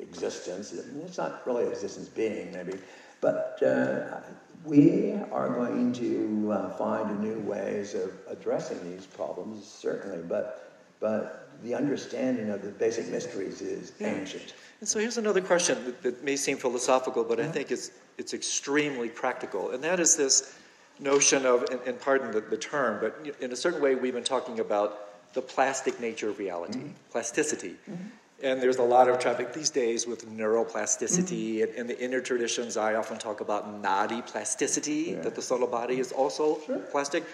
existence. 0.00 0.72
It's 0.72 1.18
not 1.18 1.46
really 1.46 1.66
existence 1.66 2.08
being, 2.08 2.52
maybe, 2.52 2.78
but 3.20 3.62
uh, 3.62 4.20
we 4.68 5.14
are 5.32 5.48
going 5.48 5.92
to 5.94 6.52
uh, 6.52 6.70
find 6.76 7.20
new 7.20 7.38
ways 7.40 7.94
of 7.94 8.12
addressing 8.28 8.78
these 8.90 9.06
problems, 9.06 9.66
certainly, 9.66 10.18
but, 10.28 10.72
but 11.00 11.48
the 11.62 11.74
understanding 11.74 12.50
of 12.50 12.62
the 12.62 12.68
basic 12.68 13.08
mysteries 13.08 13.62
is 13.62 13.92
ancient. 14.00 14.54
And 14.80 14.88
so 14.88 14.98
here's 14.98 15.16
another 15.16 15.40
question 15.40 15.82
that, 15.86 16.02
that 16.02 16.24
may 16.24 16.36
seem 16.36 16.58
philosophical, 16.58 17.24
but 17.24 17.40
I 17.40 17.44
mm-hmm. 17.44 17.52
think 17.52 17.70
it's, 17.70 17.90
it's 18.18 18.34
extremely 18.34 19.08
practical. 19.08 19.70
And 19.70 19.82
that 19.84 20.00
is 20.00 20.16
this 20.16 20.54
notion 21.00 21.46
of, 21.46 21.64
and, 21.70 21.80
and 21.86 22.00
pardon 22.00 22.30
the, 22.30 22.40
the 22.40 22.56
term, 22.56 23.00
but 23.00 23.34
in 23.40 23.52
a 23.52 23.56
certain 23.56 23.80
way, 23.80 23.94
we've 23.94 24.14
been 24.14 24.22
talking 24.22 24.60
about 24.60 25.32
the 25.34 25.42
plastic 25.42 25.98
nature 26.00 26.28
of 26.28 26.38
reality, 26.38 26.78
mm-hmm. 26.78 27.10
plasticity. 27.10 27.74
Mm-hmm. 27.90 28.08
And 28.42 28.62
there's 28.62 28.76
a 28.76 28.82
lot 28.84 29.08
of 29.08 29.18
traffic 29.18 29.52
these 29.52 29.70
days 29.70 30.06
with 30.06 30.28
neuroplasticity. 30.30 31.64
And 31.64 31.74
in 31.74 31.86
the 31.88 31.98
inner 32.00 32.20
traditions, 32.20 32.76
I 32.76 32.94
often 32.94 33.18
talk 33.18 33.40
about 33.40 33.82
nadi 33.82 34.24
plasticity, 34.24 35.14
that 35.14 35.34
the 35.34 35.42
subtle 35.42 35.66
body 35.66 35.98
is 35.98 36.12
also 36.12 36.54
plastic. 36.92 37.24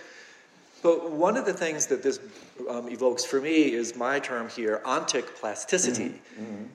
But 0.82 1.10
one 1.10 1.38
of 1.38 1.46
the 1.46 1.52
things 1.52 1.86
that 1.86 2.02
this 2.02 2.20
um, 2.68 2.88
evokes 2.88 3.24
for 3.24 3.40
me 3.40 3.72
is 3.72 3.96
my 3.96 4.18
term 4.18 4.48
here, 4.50 4.82
ontic 4.84 5.26
plasticity. 5.34 6.20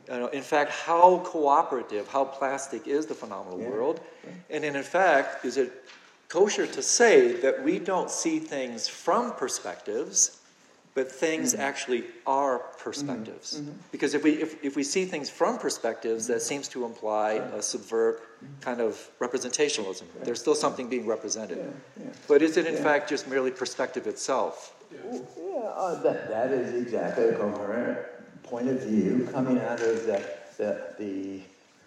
Uh, 0.09 0.27
in 0.27 0.41
fact, 0.41 0.71
how 0.71 1.19
cooperative, 1.19 2.07
how 2.07 2.25
plastic 2.25 2.87
is 2.87 3.05
the 3.05 3.13
phenomenal 3.13 3.59
world? 3.59 3.99
And 4.49 4.63
in 4.63 4.81
fact, 4.81 5.45
is 5.45 5.57
it 5.57 5.71
kosher 6.27 6.65
to 6.67 6.81
say 6.81 7.33
that 7.33 7.63
we 7.63 7.79
don't 7.79 8.09
see 8.09 8.39
things 8.39 8.87
from 8.87 9.33
perspectives, 9.33 10.38
but 10.99 11.09
things 11.09 11.53
mm-hmm. 11.53 11.61
actually 11.61 12.03
are 12.27 12.59
mm-hmm. 12.59 12.83
perspectives? 12.83 13.61
Mm-hmm. 13.61 13.71
Because 13.93 14.13
if 14.13 14.21
we, 14.21 14.31
if, 14.31 14.61
if 14.61 14.75
we 14.75 14.83
see 14.83 15.05
things 15.05 15.29
from 15.29 15.57
perspectives, 15.57 16.27
that 16.27 16.41
seems 16.41 16.67
to 16.67 16.83
imply 16.83 17.31
a 17.59 17.61
subvert 17.61 18.21
kind 18.59 18.81
of 18.81 19.09
representationalism. 19.21 20.03
There's 20.25 20.41
still 20.41 20.55
something 20.55 20.89
being 20.89 21.07
represented. 21.07 21.73
But 22.27 22.41
is 22.41 22.57
it 22.57 22.65
in 22.67 22.75
fact 22.75 23.07
just 23.09 23.29
merely 23.29 23.49
perspective 23.49 24.07
itself? 24.07 24.75
Yeah, 24.91 25.59
uh, 25.83 26.03
that, 26.03 26.29
that 26.29 26.51
is 26.51 26.81
exactly 26.81 27.29
a 27.29 27.35
coherent 27.35 27.99
point 28.43 28.67
of 28.67 28.83
view 28.83 29.29
coming 29.31 29.57
out 29.59 29.79
of 29.79 30.05
the, 30.05 30.21
the, 30.57 30.95
the 30.99 31.41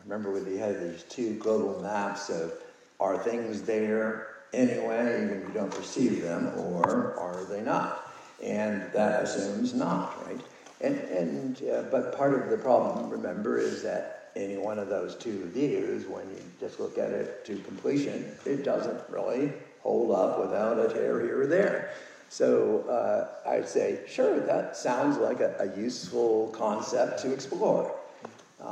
remember 0.05 0.31
we 0.33 0.57
had 0.57 0.81
these 0.81 1.03
two 1.03 1.35
global 1.35 1.83
maps 1.83 2.31
of 2.31 2.55
are 2.98 3.18
things 3.18 3.61
there 3.61 4.29
anyway, 4.55 5.25
even 5.25 5.42
if 5.42 5.48
you 5.48 5.55
don't 5.55 5.70
perceive 5.70 6.22
them, 6.22 6.53
or 6.57 7.18
are 7.18 7.44
they 7.44 7.61
not? 7.61 8.02
And 8.42 8.83
that 8.92 9.22
assumes 9.22 9.72
not, 9.72 10.26
right? 10.26 10.40
And, 10.81 10.98
and 10.98 11.62
uh, 11.70 11.83
but 11.90 12.16
part 12.16 12.35
of 12.35 12.50
the 12.50 12.59
problem, 12.59 13.09
remember, 13.09 13.59
is 13.59 13.83
that 13.83 14.31
any 14.35 14.57
one 14.57 14.78
of 14.78 14.88
those 14.88 15.14
two 15.14 15.44
views, 15.46 16.07
when 16.07 16.28
you 16.31 16.42
just 16.59 16.81
look 16.81 16.98
at 16.98 17.11
it 17.11 17.44
to 17.44 17.57
completion, 17.59 18.35
it 18.44 18.64
doesn't 18.64 19.00
really 19.09 19.52
hold 19.83 20.11
up 20.11 20.40
without 20.40 20.78
a 20.78 20.92
tear 20.92 21.20
here 21.20 21.42
or 21.42 21.46
there. 21.46 21.92
So 22.28 22.81
uh, 22.88 23.48
I'd 23.48 23.68
say, 23.68 24.00
sure, 24.09 24.40
that 24.40 24.76
sounds 24.76 25.18
like 25.18 25.40
a, 25.40 25.55
a 25.61 25.78
useful 25.78 26.48
concept 26.48 27.20
to 27.20 27.33
explore. 27.33 27.94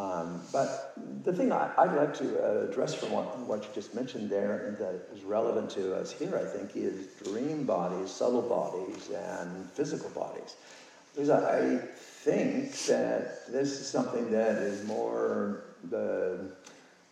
Um, 0.01 0.41
but 0.51 0.95
the 1.25 1.33
thing 1.33 1.53
I, 1.53 1.69
would 1.85 1.95
like 1.95 2.15
to 2.19 2.43
uh, 2.43 2.71
address 2.71 2.95
from 2.95 3.13
what, 3.13 3.39
what 3.41 3.63
you 3.63 3.69
just 3.75 3.95
mentioned 3.95 4.31
there, 4.31 4.67
and 4.67 4.79
that 4.79 5.09
is 5.15 5.25
relevant 5.25 5.69
to 5.73 5.95
us 5.95 6.11
here, 6.11 6.35
I 6.37 6.57
think, 6.57 6.75
is 6.75 7.09
dream 7.23 7.65
bodies, 7.65 8.11
subtle 8.11 8.41
bodies, 8.41 9.11
and 9.11 9.71
physical 9.73 10.09
bodies. 10.11 10.57
Because 11.13 11.29
I 11.29 11.77
think 11.97 12.73
that 12.87 13.53
this 13.53 13.79
is 13.79 13.87
something 13.87 14.31
that 14.31 14.57
is 14.57 14.87
more 14.87 15.65
uh, 15.95 16.45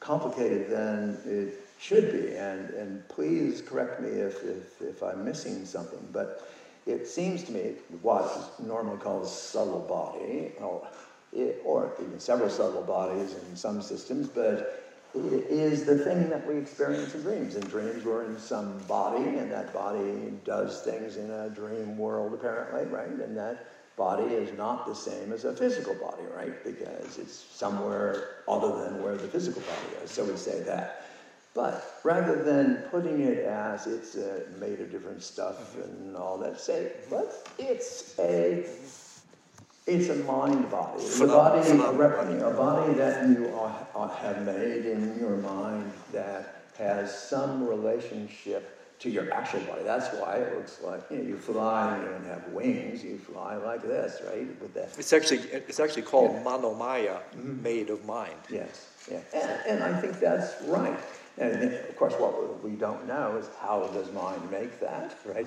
complicated 0.00 0.70
than 0.70 1.18
it 1.26 1.60
should 1.78 2.10
be. 2.10 2.36
And, 2.36 2.70
and 2.70 3.06
please 3.08 3.60
correct 3.60 4.00
me 4.00 4.08
if, 4.08 4.42
if, 4.44 4.80
if 4.80 5.02
I'm 5.02 5.26
missing 5.26 5.66
something. 5.66 6.08
But 6.10 6.48
it 6.86 7.06
seems 7.06 7.44
to 7.44 7.52
me 7.52 7.74
what 8.00 8.24
is 8.24 8.66
normally 8.66 8.96
called 8.96 9.26
subtle 9.28 9.80
body, 9.80 10.52
it, 11.32 11.62
or 11.64 11.92
even 12.00 12.18
several 12.18 12.50
subtle 12.50 12.82
bodies 12.82 13.34
in 13.48 13.56
some 13.56 13.82
systems, 13.82 14.28
but 14.28 14.84
it 15.14 15.46
is 15.50 15.84
the 15.84 15.98
thing 15.98 16.28
that 16.28 16.46
we 16.46 16.56
experience 16.58 17.14
in 17.14 17.22
dreams. 17.22 17.56
In 17.56 17.62
dreams, 17.62 18.04
we're 18.04 18.24
in 18.24 18.38
some 18.38 18.78
body, 18.80 19.24
and 19.38 19.50
that 19.50 19.72
body 19.72 20.32
does 20.44 20.82
things 20.82 21.16
in 21.16 21.30
a 21.30 21.48
dream 21.50 21.96
world, 21.96 22.34
apparently, 22.34 22.84
right? 22.86 23.08
And 23.08 23.36
that 23.36 23.66
body 23.96 24.34
is 24.34 24.56
not 24.56 24.86
the 24.86 24.94
same 24.94 25.32
as 25.32 25.44
a 25.44 25.54
physical 25.54 25.94
body, 25.94 26.22
right? 26.36 26.62
Because 26.62 27.18
it's 27.18 27.34
somewhere 27.34 28.36
other 28.46 28.84
than 28.84 29.02
where 29.02 29.16
the 29.16 29.28
physical 29.28 29.62
body 29.62 30.04
is. 30.04 30.10
So 30.10 30.24
we 30.24 30.36
say 30.36 30.60
that. 30.62 31.06
But 31.54 32.00
rather 32.04 32.44
than 32.44 32.84
putting 32.90 33.20
it 33.20 33.38
as 33.38 33.86
it's 33.86 34.14
uh, 34.16 34.44
made 34.60 34.80
of 34.80 34.92
different 34.92 35.22
stuff 35.22 35.74
and 35.76 36.16
all 36.16 36.38
that, 36.38 36.60
say, 36.60 36.92
but 37.10 37.48
it's 37.58 38.16
a 38.18 38.66
it's 39.88 40.08
a 40.10 40.16
mind 40.24 40.70
body. 40.70 41.02
It's 41.02 41.20
a 41.20 41.26
body, 41.26 41.70
a, 41.70 42.50
body 42.50 42.92
that 42.94 43.28
you 43.28 43.52
are, 43.54 43.86
are, 43.94 44.08
have 44.08 44.44
made 44.44 44.84
in 44.86 45.18
your 45.18 45.36
mind 45.38 45.90
that 46.12 46.62
has 46.76 47.16
some 47.16 47.66
relationship 47.66 48.74
to 49.00 49.10
your 49.10 49.32
actual 49.32 49.60
body. 49.60 49.82
That's 49.84 50.14
why 50.16 50.36
it 50.36 50.54
looks 50.54 50.82
like 50.82 51.02
you 51.10 51.18
know 51.18 51.22
you 51.22 51.36
fly 51.36 51.94
and 51.94 52.04
you 52.04 52.10
don't 52.10 52.26
have 52.26 52.48
wings. 52.48 53.02
You 53.02 53.16
fly 53.16 53.56
like 53.56 53.82
this, 53.82 54.20
right? 54.26 54.46
With 54.60 54.74
that. 54.74 54.90
It's 54.98 55.12
actually 55.12 55.38
it's 55.38 55.80
actually 55.80 56.02
called 56.02 56.32
yeah. 56.32 56.42
manomaya, 56.42 57.20
mm-hmm. 57.36 57.62
made 57.62 57.90
of 57.90 58.04
mind. 58.04 58.34
Yes, 58.50 58.88
yeah, 59.10 59.20
and, 59.32 59.80
and 59.80 59.84
I 59.84 60.00
think 60.00 60.20
that's 60.20 60.62
right. 60.64 60.98
And 61.40 61.72
of 61.72 61.96
course, 61.96 62.14
what 62.14 62.64
we 62.64 62.72
don't 62.72 63.06
know 63.06 63.36
is 63.36 63.48
how 63.60 63.86
does 63.88 64.10
mind 64.12 64.50
make 64.50 64.80
that, 64.80 65.16
right? 65.24 65.46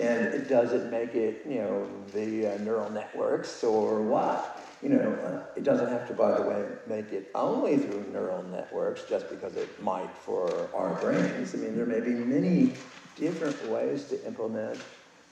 And 0.00 0.48
does 0.48 0.72
it 0.72 0.90
make 0.90 1.14
it, 1.14 1.44
you 1.48 1.58
know, 1.58 1.88
the 2.14 2.54
uh, 2.54 2.58
neural 2.58 2.90
networks 2.90 3.64
or 3.64 4.02
what? 4.02 4.60
You 4.82 4.90
know, 4.90 5.12
uh, 5.12 5.44
it 5.56 5.64
doesn't 5.64 5.88
have 5.88 6.06
to, 6.08 6.14
by 6.14 6.38
the 6.38 6.42
way, 6.42 6.66
make 6.86 7.12
it 7.12 7.30
only 7.34 7.76
through 7.76 8.04
neural 8.12 8.42
networks 8.44 9.02
just 9.08 9.30
because 9.30 9.56
it 9.56 9.82
might 9.82 10.10
for 10.16 10.68
our 10.74 10.94
brains. 11.00 11.54
I 11.54 11.58
mean, 11.58 11.76
there 11.76 11.86
may 11.86 12.00
be 12.00 12.10
many 12.10 12.74
different 13.16 13.68
ways 13.68 14.04
to 14.06 14.26
implement 14.26 14.80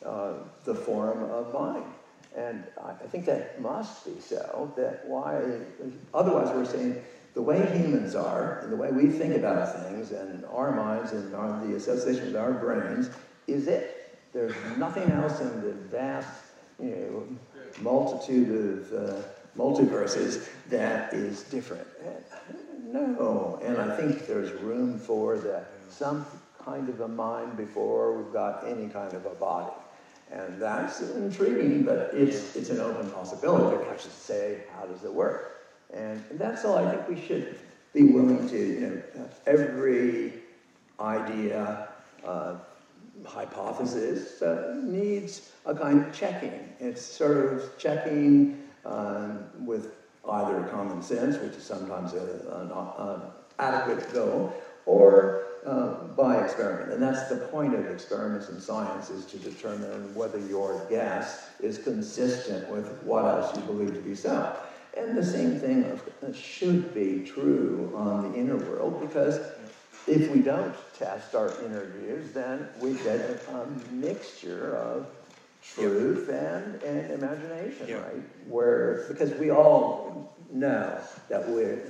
uh, 0.05 0.35
the 0.65 0.75
form 0.75 1.23
of 1.25 1.53
mind. 1.53 1.85
And 2.37 2.65
I 2.83 2.93
think 3.07 3.27
that 3.27 3.61
must 3.61 4.05
be 4.07 4.21
so. 4.21 4.73
That 4.77 5.05
why, 5.07 5.43
otherwise, 6.15 6.49
we're 6.55 6.65
saying 6.65 7.03
the 7.41 7.47
way 7.47 7.79
humans 7.79 8.15
are 8.15 8.59
and 8.59 8.71
the 8.71 8.77
way 8.77 8.91
we 8.91 9.09
think 9.09 9.35
about 9.35 9.89
things 9.89 10.11
and 10.11 10.45
our 10.53 10.73
minds 10.73 11.13
and 11.13 11.35
our, 11.35 11.65
the 11.65 11.75
association 11.75 12.27
with 12.27 12.37
our 12.37 12.53
brains 12.53 13.09
is 13.47 13.67
it. 13.67 14.19
There's 14.35 14.53
nothing 14.77 15.11
else 15.11 15.41
in 15.41 15.63
the 15.63 15.73
vast, 15.73 16.29
you 16.79 16.91
know, 16.91 17.39
multitude 17.81 18.51
of 18.51 18.93
uh, 18.93 19.23
multiverses 19.57 20.51
that 20.69 21.15
is 21.15 21.45
different. 21.45 21.87
No, 22.93 23.59
and 23.65 23.79
I 23.79 23.97
think 23.97 24.27
there's 24.27 24.53
room 24.61 24.99
for 24.99 25.39
the, 25.39 25.65
some 25.89 26.27
kind 26.63 26.91
of 26.91 27.01
a 27.01 27.09
mind 27.09 27.57
before 27.57 28.19
we've 28.19 28.35
got 28.35 28.69
any 28.69 28.89
kind 28.91 29.15
of 29.15 29.25
a 29.25 29.35
body. 29.37 29.73
And 30.31 30.61
that's 30.61 31.01
intriguing, 31.01 31.85
but 31.85 32.11
it's, 32.13 32.55
it's 32.55 32.69
an 32.69 32.81
open 32.81 33.11
possibility. 33.13 33.83
I 33.89 33.97
should 33.97 34.13
say, 34.13 34.65
how 34.77 34.85
does 34.85 35.05
it 35.05 35.13
work? 35.13 35.60
And, 35.93 36.23
and 36.31 36.39
that's 36.39 36.65
all 36.65 36.79
I 36.79 36.95
think 36.95 37.09
we 37.09 37.27
should 37.27 37.59
be 37.93 38.05
willing 38.05 38.49
to, 38.49 38.59
you 38.59 39.03
know, 39.17 39.29
every 39.47 40.35
idea, 41.01 41.89
uh, 42.25 42.55
hypothesis 43.27 44.41
uh, 44.43 44.81
needs 44.83 45.53
a 45.67 45.75
kind 45.75 46.07
of 46.07 46.13
checking. 46.13 46.69
Sort 46.95 47.53
of 47.53 47.79
checking 47.79 48.63
um, 48.85 49.45
with 49.67 49.93
either 50.29 50.63
common 50.73 51.03
sense, 51.03 51.37
which 51.39 51.53
is 51.53 51.63
sometimes 51.63 52.13
an 52.15 53.21
adequate 53.59 54.13
goal, 54.13 54.55
or 54.87 55.45
uh, 55.67 56.05
by 56.17 56.43
experiment. 56.43 56.93
And 56.93 57.03
that's 57.03 57.29
the 57.29 57.37
point 57.37 57.75
of 57.75 57.87
experiments 57.91 58.49
in 58.49 58.61
science 58.61 59.11
is 59.11 59.27
to 59.27 59.39
determine 59.39 60.15
whether 60.15 60.39
your 60.39 60.87
guess 60.89 61.51
is 61.61 61.79
consistent 61.79 62.69
with 62.71 62.89
what 63.03 63.25
else 63.25 63.55
you 63.55 63.63
believe 63.63 63.95
to 63.95 64.01
be 64.01 64.15
so. 64.15 64.57
And 64.97 65.17
the 65.17 65.25
same 65.25 65.59
thing 65.59 65.85
uh, 65.85 66.33
should 66.33 66.95
be 66.95 67.25
true 67.25 67.93
on 67.95 68.33
the 68.33 68.39
inner 68.39 68.57
world 68.57 69.01
because 69.01 69.39
if 70.07 70.31
we 70.31 70.41
don't 70.41 70.75
test 70.99 71.35
our 71.35 71.53
inner 71.65 71.87
views, 71.87 72.33
then 72.33 72.69
we 72.81 72.95
get 72.95 73.21
a 73.49 73.67
mixture 73.93 74.77
of 74.77 75.07
truth 75.63 76.29
and, 76.29 76.83
and 76.83 77.11
imagination, 77.13 77.87
yeah. 77.89 77.97
right? 77.97 78.23
Where 78.49 79.05
because 79.09 79.33
we 79.35 79.51
all 79.51 80.35
know 80.53 81.01
that 81.29 81.49
we're 81.49 81.83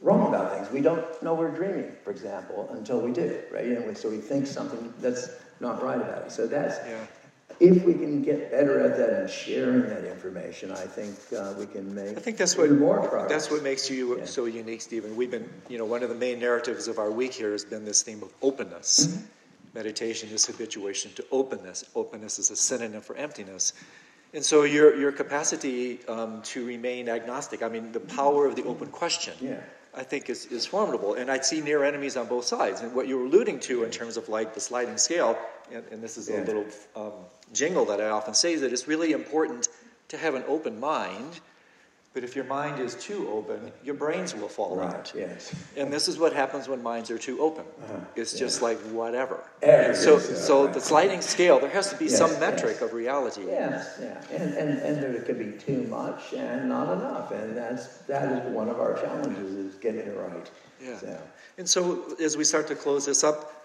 wrong 0.00 0.28
about 0.28 0.54
things. 0.54 0.70
We 0.70 0.80
don't 0.80 1.04
know 1.22 1.34
we're 1.34 1.50
dreaming, 1.50 1.92
for 2.02 2.10
example, 2.10 2.68
until 2.72 3.00
we 3.00 3.12
do, 3.12 3.42
right? 3.52 3.66
And 3.66 3.96
so 3.96 4.08
we 4.08 4.18
think 4.18 4.46
something 4.46 4.92
that's 5.00 5.30
not 5.60 5.82
right 5.82 6.00
about 6.00 6.22
it. 6.26 6.32
So 6.32 6.46
that's 6.46 6.78
yeah. 6.86 7.04
If 7.60 7.84
we 7.84 7.92
can 7.92 8.22
get 8.22 8.50
better 8.50 8.80
at 8.80 8.96
that 8.96 9.10
and 9.20 9.30
sharing 9.30 9.82
that 9.82 10.04
information, 10.04 10.72
I 10.72 10.86
think 10.86 11.14
uh, 11.38 11.54
we 11.58 11.66
can 11.66 11.94
make. 11.94 12.16
I 12.16 12.20
think 12.20 12.38
that's 12.38 12.56
what 12.56 12.70
more 12.70 13.00
progress. 13.00 13.28
That's 13.28 13.50
what 13.50 13.62
makes 13.62 13.90
you 13.90 14.18
yeah. 14.18 14.24
so 14.24 14.46
unique, 14.46 14.80
Stephen. 14.80 15.14
We've 15.14 15.30
been, 15.30 15.48
you 15.68 15.76
know, 15.76 15.84
one 15.84 16.02
of 16.02 16.08
the 16.08 16.14
main 16.14 16.40
narratives 16.40 16.88
of 16.88 16.98
our 16.98 17.10
week 17.10 17.34
here 17.34 17.52
has 17.52 17.64
been 17.64 17.84
this 17.84 18.02
theme 18.02 18.22
of 18.22 18.32
openness. 18.40 19.06
Mm-hmm. 19.06 19.26
Meditation 19.74 20.30
is 20.30 20.46
habituation 20.46 21.12
to 21.12 21.24
openness. 21.30 21.84
Openness 21.94 22.38
is 22.38 22.50
a 22.50 22.56
synonym 22.56 23.02
for 23.02 23.14
emptiness. 23.16 23.74
And 24.32 24.44
so 24.44 24.62
your, 24.62 24.98
your 24.98 25.12
capacity 25.12 26.04
um, 26.06 26.40
to 26.42 26.64
remain 26.64 27.08
agnostic, 27.08 27.62
I 27.62 27.68
mean, 27.68 27.92
the 27.92 28.00
power 28.00 28.46
of 28.46 28.56
the 28.56 28.64
open 28.64 28.88
question. 28.88 29.34
Yeah 29.40 29.60
I 29.94 30.02
think 30.02 30.30
is, 30.30 30.46
is 30.46 30.66
formidable. 30.66 31.14
And 31.14 31.30
I'd 31.30 31.44
see 31.44 31.60
near 31.60 31.84
enemies 31.84 32.16
on 32.16 32.26
both 32.26 32.44
sides. 32.44 32.80
And 32.80 32.94
what 32.94 33.08
you 33.08 33.18
were 33.18 33.24
alluding 33.24 33.60
to 33.60 33.84
in 33.84 33.90
terms 33.90 34.16
of 34.16 34.28
like 34.28 34.54
the 34.54 34.60
sliding 34.60 34.96
scale, 34.96 35.38
and, 35.72 35.84
and 35.90 36.02
this 36.02 36.16
is 36.16 36.28
yeah. 36.28 36.42
a 36.42 36.44
little 36.44 36.64
um, 36.94 37.12
jingle 37.52 37.84
that 37.86 38.00
I 38.00 38.10
often 38.10 38.34
say, 38.34 38.52
is 38.52 38.60
that 38.60 38.72
it's 38.72 38.88
really 38.88 39.12
important 39.12 39.68
to 40.08 40.16
have 40.16 40.34
an 40.34 40.44
open 40.48 40.80
mind 40.80 41.40
but 42.12 42.24
if 42.24 42.34
your 42.34 42.44
mind 42.46 42.80
is 42.80 42.96
too 42.96 43.28
open, 43.30 43.70
your 43.84 43.94
brains 43.94 44.34
will 44.34 44.48
fall 44.48 44.74
right, 44.74 44.92
out. 44.92 45.12
Yes. 45.14 45.54
And 45.76 45.92
this 45.92 46.08
is 46.08 46.18
what 46.18 46.32
happens 46.32 46.66
when 46.66 46.82
minds 46.82 47.08
are 47.08 47.18
too 47.18 47.40
open. 47.40 47.64
Uh-huh, 47.84 48.00
it's 48.16 48.32
yeah. 48.34 48.40
just 48.40 48.62
like 48.62 48.78
whatever. 48.90 49.44
so, 49.62 50.18
so 50.18 50.64
right. 50.64 50.74
the 50.74 50.80
sliding 50.80 51.20
scale, 51.20 51.60
there 51.60 51.70
has 51.70 51.88
to 51.90 51.96
be 51.96 52.06
yes, 52.06 52.18
some 52.18 52.32
metric 52.40 52.78
yes. 52.80 52.82
of 52.82 52.94
reality. 52.94 53.42
Yes, 53.46 54.00
yeah. 54.02 54.20
And, 54.32 54.54
and, 54.54 54.78
and 54.80 54.96
there 55.00 55.22
could 55.22 55.38
be 55.38 55.52
too 55.56 55.84
much 55.84 56.32
and 56.32 56.68
not 56.68 56.92
enough. 56.92 57.30
And 57.30 57.56
that's, 57.56 57.98
that 58.08 58.32
is 58.32 58.52
one 58.52 58.68
of 58.68 58.80
our 58.80 59.00
challenges 59.00 59.54
is 59.54 59.74
getting 59.76 60.00
it 60.00 60.16
right. 60.16 60.50
Yeah. 60.82 60.98
So. 60.98 61.22
And 61.58 61.68
so 61.68 62.16
as 62.20 62.36
we 62.36 62.42
start 62.42 62.66
to 62.68 62.74
close 62.74 63.06
this 63.06 63.22
up, 63.22 63.59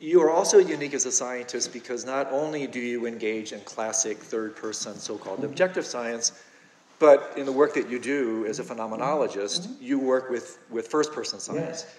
you 0.00 0.22
are 0.22 0.30
also 0.30 0.58
unique 0.58 0.94
as 0.94 1.06
a 1.06 1.12
scientist 1.12 1.72
because 1.72 2.04
not 2.04 2.30
only 2.30 2.66
do 2.66 2.78
you 2.78 3.06
engage 3.06 3.52
in 3.52 3.60
classic 3.60 4.18
third 4.18 4.54
person 4.54 4.94
so 4.94 5.16
called 5.16 5.44
objective 5.44 5.84
science, 5.84 6.32
but 6.98 7.32
in 7.36 7.46
the 7.46 7.52
work 7.52 7.74
that 7.74 7.88
you 7.88 7.98
do 7.98 8.44
as 8.46 8.58
a 8.58 8.64
phenomenologist, 8.64 9.62
mm-hmm. 9.62 9.84
you 9.84 9.98
work 9.98 10.30
with, 10.30 10.58
with 10.70 10.88
first 10.88 11.12
person 11.12 11.38
science. 11.40 11.84
Yes. 11.84 11.94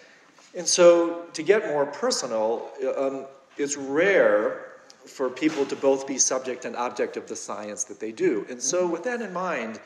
And 0.56 0.68
so, 0.68 1.26
to 1.34 1.44
get 1.44 1.68
more 1.68 1.86
personal, 1.86 2.70
um, 2.98 3.26
it's 3.58 3.78
rare 3.78 4.66
for 5.06 5.30
people 5.30 5.66
to 5.66 5.76
both 5.76 6.08
be 6.08 6.18
subject 6.18 6.66
and 6.66 6.76
object 6.76 7.18
of 7.18 7.28
the 7.28 7.36
science 7.36 7.84
that 7.86 8.00
they 8.00 8.12
do. 8.12 8.46
And 8.50 8.62
so, 8.62 8.88
with 8.88 9.04
that 9.04 9.22
in 9.22 9.32
mind, 9.32 9.80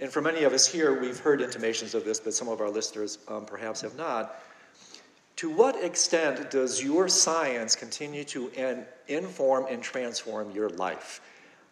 and 0.00 0.10
for 0.10 0.22
many 0.22 0.44
of 0.44 0.54
us 0.54 0.66
here, 0.66 0.98
we've 0.98 1.18
heard 1.18 1.42
intimations 1.42 1.94
of 1.94 2.04
this, 2.04 2.18
but 2.18 2.32
some 2.32 2.48
of 2.48 2.60
our 2.62 2.70
listeners 2.70 3.18
um, 3.28 3.44
perhaps 3.44 3.82
have 3.82 3.96
not. 3.96 4.40
To 5.40 5.48
what 5.48 5.82
extent 5.82 6.50
does 6.50 6.84
your 6.84 7.08
science 7.08 7.74
continue 7.74 8.24
to 8.24 8.50
in, 8.50 8.84
inform 9.08 9.64
and 9.70 9.82
transform 9.82 10.50
your 10.50 10.68
life? 10.68 11.22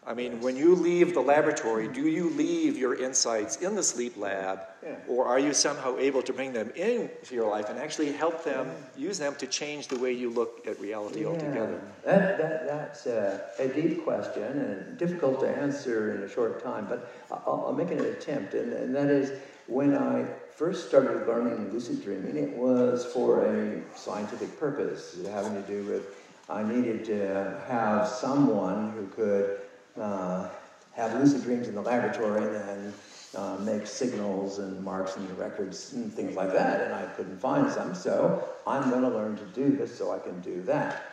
I 0.07 0.15
mean, 0.15 0.31
yes. 0.33 0.43
when 0.43 0.57
you 0.57 0.73
leave 0.73 1.13
the 1.13 1.19
laboratory, 1.19 1.87
do 1.87 2.07
you 2.07 2.31
leave 2.31 2.79
your 2.79 2.95
insights 2.95 3.57
in 3.57 3.75
the 3.75 3.83
sleep 3.83 4.17
lab, 4.17 4.61
yeah. 4.81 4.95
or 5.07 5.27
are 5.27 5.37
you 5.37 5.53
somehow 5.53 5.99
able 5.99 6.23
to 6.23 6.33
bring 6.33 6.51
them 6.51 6.71
into 6.71 7.35
your 7.35 7.47
life 7.47 7.69
and 7.69 7.77
actually 7.77 8.11
help 8.11 8.43
them, 8.43 8.65
yeah. 8.65 9.05
use 9.05 9.19
them 9.19 9.35
to 9.35 9.45
change 9.45 9.87
the 9.87 9.99
way 9.99 10.13
you 10.13 10.31
look 10.31 10.65
at 10.65 10.79
reality 10.79 11.21
yeah. 11.21 11.27
altogether? 11.27 11.79
That, 12.03 12.39
that, 12.39 12.65
that's 12.65 13.05
a, 13.05 13.49
a, 13.59 13.67
deep 13.67 14.03
question 14.03 14.41
and 14.41 14.97
difficult 14.97 15.41
to 15.41 15.47
answer 15.47 16.15
in 16.15 16.23
a 16.23 16.27
short 16.27 16.63
time, 16.63 16.87
but 16.89 17.13
I'll, 17.29 17.65
I'll 17.67 17.73
make 17.73 17.91
an 17.91 17.99
attempt, 17.99 18.55
and, 18.55 18.73
and 18.73 18.95
that 18.95 19.11
is 19.11 19.39
when 19.67 19.95
I 19.95 20.25
first 20.59 20.89
started 20.89 21.25
learning 21.25 21.71
lucid 21.71 22.03
dreaming, 22.03 22.35
it 22.35 22.49
was 22.49 23.05
for 23.05 23.45
a 23.45 23.81
scientific 23.95 24.59
purpose, 24.59 25.17
having 25.31 25.53
to 25.53 25.61
do 25.61 25.89
with 25.89 26.03
I 26.49 26.63
needed 26.63 27.05
to 27.05 27.57
have 27.69 28.05
someone 28.05 28.91
who 28.91 29.07
could 29.07 29.61
uh, 29.97 30.49
have 30.95 31.13
lucid 31.13 31.43
dreams 31.43 31.69
in 31.69 31.75
the 31.75 31.81
laboratory 31.81 32.43
and 32.43 32.55
then 32.55 32.93
uh, 33.37 33.57
make 33.61 33.87
signals 33.87 34.59
and 34.59 34.83
marks 34.83 35.15
and 35.15 35.39
records 35.39 35.93
and 35.93 36.13
things 36.13 36.35
like 36.35 36.51
that. 36.51 36.81
And 36.81 36.93
I 36.93 37.05
couldn't 37.15 37.39
find 37.39 37.71
some, 37.71 37.95
so 37.95 38.49
I'm 38.67 38.89
going 38.89 39.03
to 39.03 39.09
learn 39.09 39.37
to 39.37 39.45
do 39.55 39.77
this 39.77 39.97
so 39.97 40.11
I 40.11 40.19
can 40.19 40.41
do 40.41 40.61
that. 40.63 41.05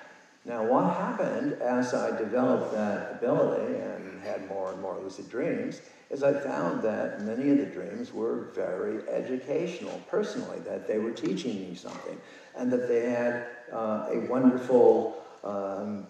Now, 0.44 0.64
what 0.64 0.92
happened 0.96 1.52
as 1.62 1.94
I 1.94 2.18
developed 2.18 2.72
that 2.72 3.12
ability 3.12 3.74
had 4.26 4.48
more 4.48 4.72
and 4.72 4.82
more 4.82 4.98
lucid 5.02 5.30
dreams 5.30 5.80
is 6.10 6.22
I 6.22 6.32
found 6.32 6.82
that 6.82 7.22
many 7.22 7.50
of 7.50 7.58
the 7.58 7.66
dreams 7.66 8.12
were 8.12 8.48
very 8.54 9.08
educational, 9.08 10.00
personally, 10.08 10.58
that 10.60 10.86
they 10.86 10.98
were 10.98 11.10
teaching 11.10 11.68
me 11.68 11.74
something, 11.74 12.18
and 12.56 12.70
that 12.72 12.88
they 12.88 13.10
had 13.10 13.46
uh, 13.72 14.08
a 14.12 14.20
wonderful 14.28 15.22
um, 15.42 16.06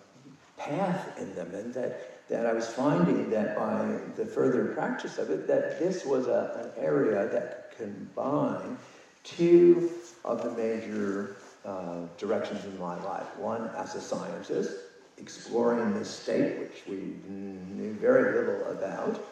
path 0.58 1.18
in 1.18 1.34
them, 1.34 1.54
and 1.54 1.72
that 1.74 2.12
that 2.28 2.44
I 2.44 2.52
was 2.52 2.66
finding 2.66 3.30
that 3.30 3.56
by 3.56 4.00
the 4.16 4.26
further 4.26 4.66
practice 4.74 5.18
of 5.18 5.30
it, 5.30 5.46
that 5.46 5.78
this 5.78 6.04
was 6.04 6.26
a, 6.26 6.72
an 6.74 6.84
area 6.84 7.28
that 7.28 7.72
combined 7.76 8.78
two 9.22 9.92
of 10.24 10.42
the 10.42 10.50
major 10.50 11.36
uh, 11.64 12.06
directions 12.18 12.64
in 12.64 12.78
my 12.78 13.00
life. 13.04 13.36
One, 13.38 13.70
as 13.76 13.94
a 13.94 14.00
scientist, 14.00 14.72
exploring 15.18 15.94
this 15.94 16.10
state, 16.10 16.58
which 16.58 16.82
we 16.88 17.14
knew 17.28 17.94
very 18.00 18.38
little 18.38 18.70
about, 18.70 19.24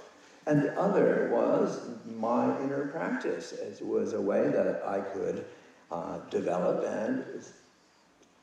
and 0.46 0.62
the 0.62 0.78
other 0.78 1.30
was 1.32 1.88
my 2.18 2.58
inner 2.60 2.88
practice. 2.88 3.52
As 3.52 3.80
it 3.80 3.86
was 3.86 4.12
a 4.12 4.20
way 4.20 4.48
that 4.48 4.82
I 4.86 5.00
could 5.00 5.44
uh, 5.90 6.18
develop 6.30 6.84
and 6.86 7.24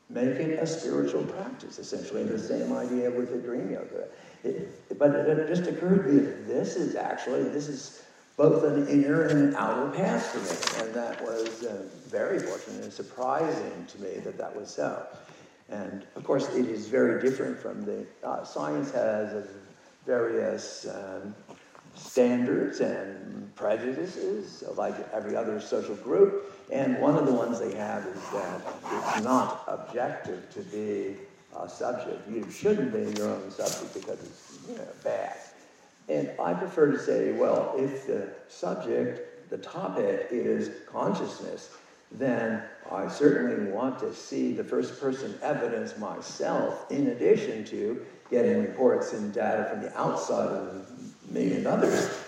make 0.08 0.36
it 0.36 0.58
a 0.58 0.66
spiritual 0.66 1.24
practice, 1.24 1.78
essentially. 1.78 2.24
The 2.24 2.38
same 2.38 2.72
idea 2.72 3.10
with 3.10 3.30
the 3.30 3.38
dream 3.38 3.70
yoga. 3.70 4.08
It, 4.44 4.98
but 4.98 5.14
it, 5.14 5.38
it, 5.38 5.48
just 5.48 5.68
occurred 5.68 6.04
to 6.04 6.12
me 6.12 6.20
that 6.20 6.48
this 6.48 6.76
is 6.76 6.96
actually, 6.96 7.44
this 7.44 7.68
is 7.68 8.02
both 8.36 8.64
an 8.64 8.88
inner 8.88 9.22
and 9.22 9.38
an 9.38 9.54
outer 9.56 9.90
path 9.96 10.26
for 10.26 10.38
me. 10.38 10.84
And 10.84 10.94
that 10.94 11.22
was 11.22 11.64
uh, 11.64 11.82
very 12.06 12.40
fortunate 12.40 12.82
and 12.82 12.92
surprising 12.92 13.86
to 13.86 14.02
me 14.02 14.18
that 14.24 14.36
that 14.38 14.54
was 14.54 14.68
so. 14.68 15.06
And 15.72 16.04
of 16.16 16.24
course, 16.24 16.48
it 16.54 16.66
is 16.66 16.86
very 16.86 17.22
different 17.22 17.58
from 17.58 17.84
the, 17.84 18.06
uh, 18.22 18.44
science 18.44 18.92
has 18.92 19.46
various 20.04 20.86
um, 20.86 21.34
standards 21.94 22.80
and 22.80 23.54
prejudices, 23.54 24.64
like 24.76 24.94
every 25.12 25.34
other 25.34 25.60
social 25.60 25.94
group. 25.96 26.52
And 26.70 26.98
one 27.00 27.16
of 27.16 27.26
the 27.26 27.32
ones 27.32 27.58
they 27.58 27.74
have 27.74 28.04
is 28.06 28.30
that 28.30 28.60
it's 28.90 29.24
not 29.24 29.64
objective 29.66 30.50
to 30.50 30.60
be 30.60 31.16
a 31.56 31.68
subject. 31.68 32.28
You 32.30 32.50
shouldn't 32.50 32.92
be 32.92 33.18
your 33.18 33.30
own 33.30 33.50
subject 33.50 33.94
because 33.94 34.20
it's 34.22 34.58
you 34.68 34.76
know, 34.76 34.88
bad. 35.02 35.36
And 36.08 36.30
I 36.40 36.54
prefer 36.54 36.90
to 36.92 36.98
say, 36.98 37.32
well, 37.32 37.74
if 37.78 38.06
the 38.06 38.28
subject, 38.48 39.48
the 39.50 39.58
topic 39.58 40.28
is 40.30 40.70
consciousness, 40.90 41.70
then 42.18 42.62
I 42.90 43.08
certainly 43.08 43.70
want 43.70 43.98
to 44.00 44.14
see 44.14 44.52
the 44.52 44.64
first 44.64 45.00
person 45.00 45.34
evidence 45.42 45.96
myself 45.98 46.90
in 46.90 47.08
addition 47.08 47.64
to 47.66 48.04
getting 48.30 48.62
reports 48.62 49.12
and 49.12 49.32
data 49.32 49.68
from 49.70 49.82
the 49.82 49.98
outside 49.98 50.48
of 50.48 50.86
me 51.30 51.54
and 51.54 51.66
others. 51.66 52.18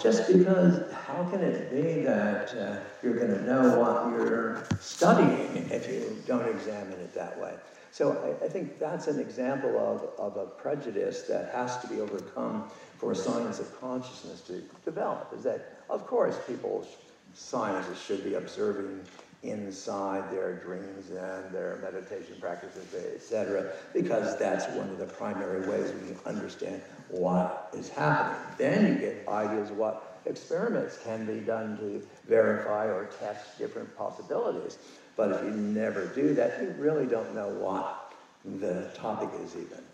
Just 0.00 0.26
because, 0.26 0.92
how 0.92 1.24
can 1.30 1.40
it 1.40 1.70
be 1.70 2.02
that 2.02 2.52
uh, 2.54 2.76
you're 3.02 3.14
going 3.14 3.30
to 3.30 3.42
know 3.44 3.78
what 3.78 4.10
you're 4.10 4.66
studying 4.80 5.68
if 5.70 5.88
you 5.88 6.16
don't 6.26 6.48
examine 6.48 6.94
it 6.94 7.14
that 7.14 7.38
way? 7.40 7.54
So 7.92 8.36
I, 8.42 8.44
I, 8.44 8.48
think 8.48 8.80
that's 8.80 9.06
an 9.06 9.20
example 9.20 9.78
of, 9.78 10.18
of 10.18 10.36
a 10.36 10.46
prejudice 10.46 11.22
that 11.22 11.54
has 11.54 11.78
to 11.78 11.86
be 11.86 12.00
overcome 12.00 12.64
for 12.98 13.14
science 13.14 13.60
of 13.60 13.80
consciousness 13.80 14.40
to 14.48 14.64
develop. 14.84 15.32
Is 15.36 15.44
that, 15.44 15.78
of 15.88 16.04
course, 16.04 16.36
people, 16.44 16.84
scientists 17.34 18.04
should 18.04 18.24
be 18.24 18.34
observing 18.34 19.00
inside 19.44 20.30
their 20.32 20.54
dreams 20.54 21.10
and 21.10 21.54
their 21.54 21.78
meditation 21.82 22.36
practices, 22.40 22.86
etc., 23.14 23.72
because 23.92 24.38
that's 24.38 24.66
one 24.76 24.88
of 24.88 24.98
the 24.98 25.06
primary 25.06 25.68
ways 25.68 25.92
we 25.92 26.08
can 26.08 26.18
understand 26.26 26.80
what 27.08 27.70
is 27.74 27.88
happening. 27.88 28.40
Then 28.58 28.86
you 28.86 28.98
get 28.98 29.28
ideas 29.28 29.70
of 29.70 29.76
what 29.76 30.20
experiments 30.26 30.98
can 31.04 31.26
be 31.26 31.40
done 31.40 31.76
to 31.78 32.02
verify 32.26 32.86
or 32.86 33.10
test 33.20 33.58
different 33.58 33.94
possibilities. 33.96 34.78
But 35.16 35.32
if 35.32 35.42
you 35.44 35.50
never 35.50 36.06
do 36.06 36.34
that, 36.34 36.60
you 36.60 36.74
really 36.78 37.06
don't 37.06 37.34
know 37.34 37.48
what 37.48 38.12
the 38.44 38.90
topic 38.94 39.28
is 39.42 39.54
even. 39.54 39.84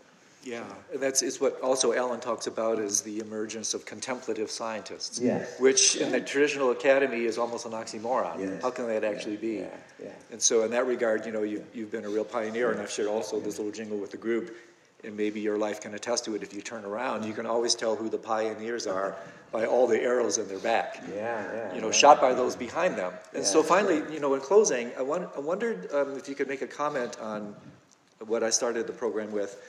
Yeah, 0.42 0.64
and 0.92 1.02
that's 1.02 1.20
is 1.22 1.38
what 1.40 1.60
also 1.60 1.92
Alan 1.92 2.18
talks 2.18 2.46
about 2.46 2.78
is 2.78 3.02
the 3.02 3.20
emergence 3.20 3.74
of 3.74 3.84
contemplative 3.84 4.50
scientists. 4.50 5.20
Yes. 5.20 5.60
Which 5.60 5.96
in 5.96 6.10
the 6.10 6.20
traditional 6.20 6.70
academy 6.70 7.24
is 7.24 7.36
almost 7.36 7.66
an 7.66 7.72
oxymoron. 7.72 8.40
Yes. 8.40 8.62
How 8.62 8.70
can 8.70 8.86
that 8.86 9.04
actually 9.04 9.36
be? 9.36 9.56
Yeah, 9.58 9.68
yeah. 10.02 10.08
And 10.32 10.40
so 10.40 10.64
in 10.64 10.70
that 10.70 10.86
regard, 10.86 11.26
you 11.26 11.32
know, 11.32 11.42
you, 11.42 11.62
you've 11.74 11.90
been 11.90 12.06
a 12.06 12.08
real 12.08 12.24
pioneer, 12.24 12.70
and 12.70 12.80
I've 12.80 12.90
shared 12.90 13.08
also 13.08 13.38
this 13.38 13.58
little 13.58 13.72
jingle 13.72 13.98
with 13.98 14.12
the 14.12 14.16
group, 14.16 14.56
and 15.04 15.14
maybe 15.14 15.40
your 15.40 15.58
life 15.58 15.78
can 15.80 15.94
attest 15.94 16.24
to 16.24 16.34
it 16.34 16.42
if 16.42 16.54
you 16.54 16.62
turn 16.62 16.86
around. 16.86 17.24
You 17.24 17.34
can 17.34 17.44
always 17.44 17.74
tell 17.74 17.94
who 17.94 18.08
the 18.08 18.18
pioneers 18.18 18.86
are 18.86 19.16
by 19.52 19.66
all 19.66 19.86
the 19.86 20.00
arrows 20.00 20.38
in 20.38 20.48
their 20.48 20.58
back. 20.60 21.02
Yeah, 21.14 21.44
yeah. 21.52 21.74
You 21.74 21.82
know, 21.82 21.88
yeah. 21.88 21.92
shot 21.92 22.20
by 22.20 22.32
those 22.32 22.56
behind 22.56 22.96
them. 22.96 23.12
And 23.34 23.44
so 23.44 23.60
Yeah, 23.60 23.66
finally, 23.66 24.02
you 24.12 24.20
know, 24.20 24.32
in 24.34 24.40
closing, 24.40 24.90
I, 24.96 25.02
won- 25.02 25.28
I 25.36 25.40
wondered 25.40 25.92
um, 25.92 26.16
if 26.16 26.30
you 26.30 26.34
could 26.34 26.48
make 26.48 26.62
a 26.62 26.66
comment 26.66 27.18
on 27.20 27.54
what 28.26 28.42
I 28.42 28.50
started 28.50 28.86
the 28.86 28.92
program 28.92 29.32
with 29.32 29.60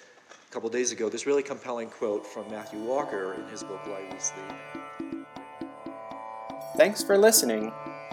a 0.52 0.54
couple 0.54 0.70
days 0.70 0.92
ago. 0.92 1.08
This 1.08 1.26
really 1.26 1.44
compelling 1.44 1.90
quote 1.90 2.28
from 2.28 2.50
Matthew 2.52 2.80
Walker 2.80 3.36
in 3.36 3.48
his 3.48 3.64
book 3.64 3.80
Why 3.88 4.02
We 4.12 4.20
Sleep. 4.20 5.26
Thanks 6.76 7.02
for 7.02 7.18
listening. 7.18 7.72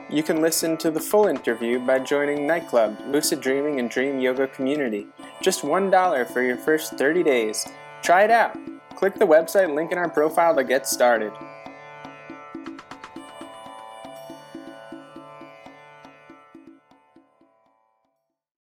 You 0.09 0.23
can 0.23 0.41
listen 0.41 0.77
to 0.77 0.93
the 0.93 1.01
full 1.01 1.27
interview 1.27 1.81
by 1.81 1.99
joining 1.99 2.47
Night 2.47 2.69
Club, 2.69 2.97
Lucid 3.09 3.41
Dreaming 3.41 3.81
and 3.81 3.91
Dream 3.91 4.21
Yoga 4.21 4.47
Community. 4.47 5.09
Just 5.43 5.63
$1 5.63 6.33
for 6.33 6.41
your 6.41 6.57
first 6.57 6.93
30 6.93 7.25
days. 7.25 7.67
Try 8.03 8.23
it 8.23 8.31
out. 8.31 8.57
Click 8.95 9.17
the 9.17 9.27
website 9.27 9.75
link 9.75 9.91
in 9.91 9.99
our 9.99 10.09
profile 10.09 10.55
to 10.55 10.63
get 10.63 10.87
started. 10.87 11.33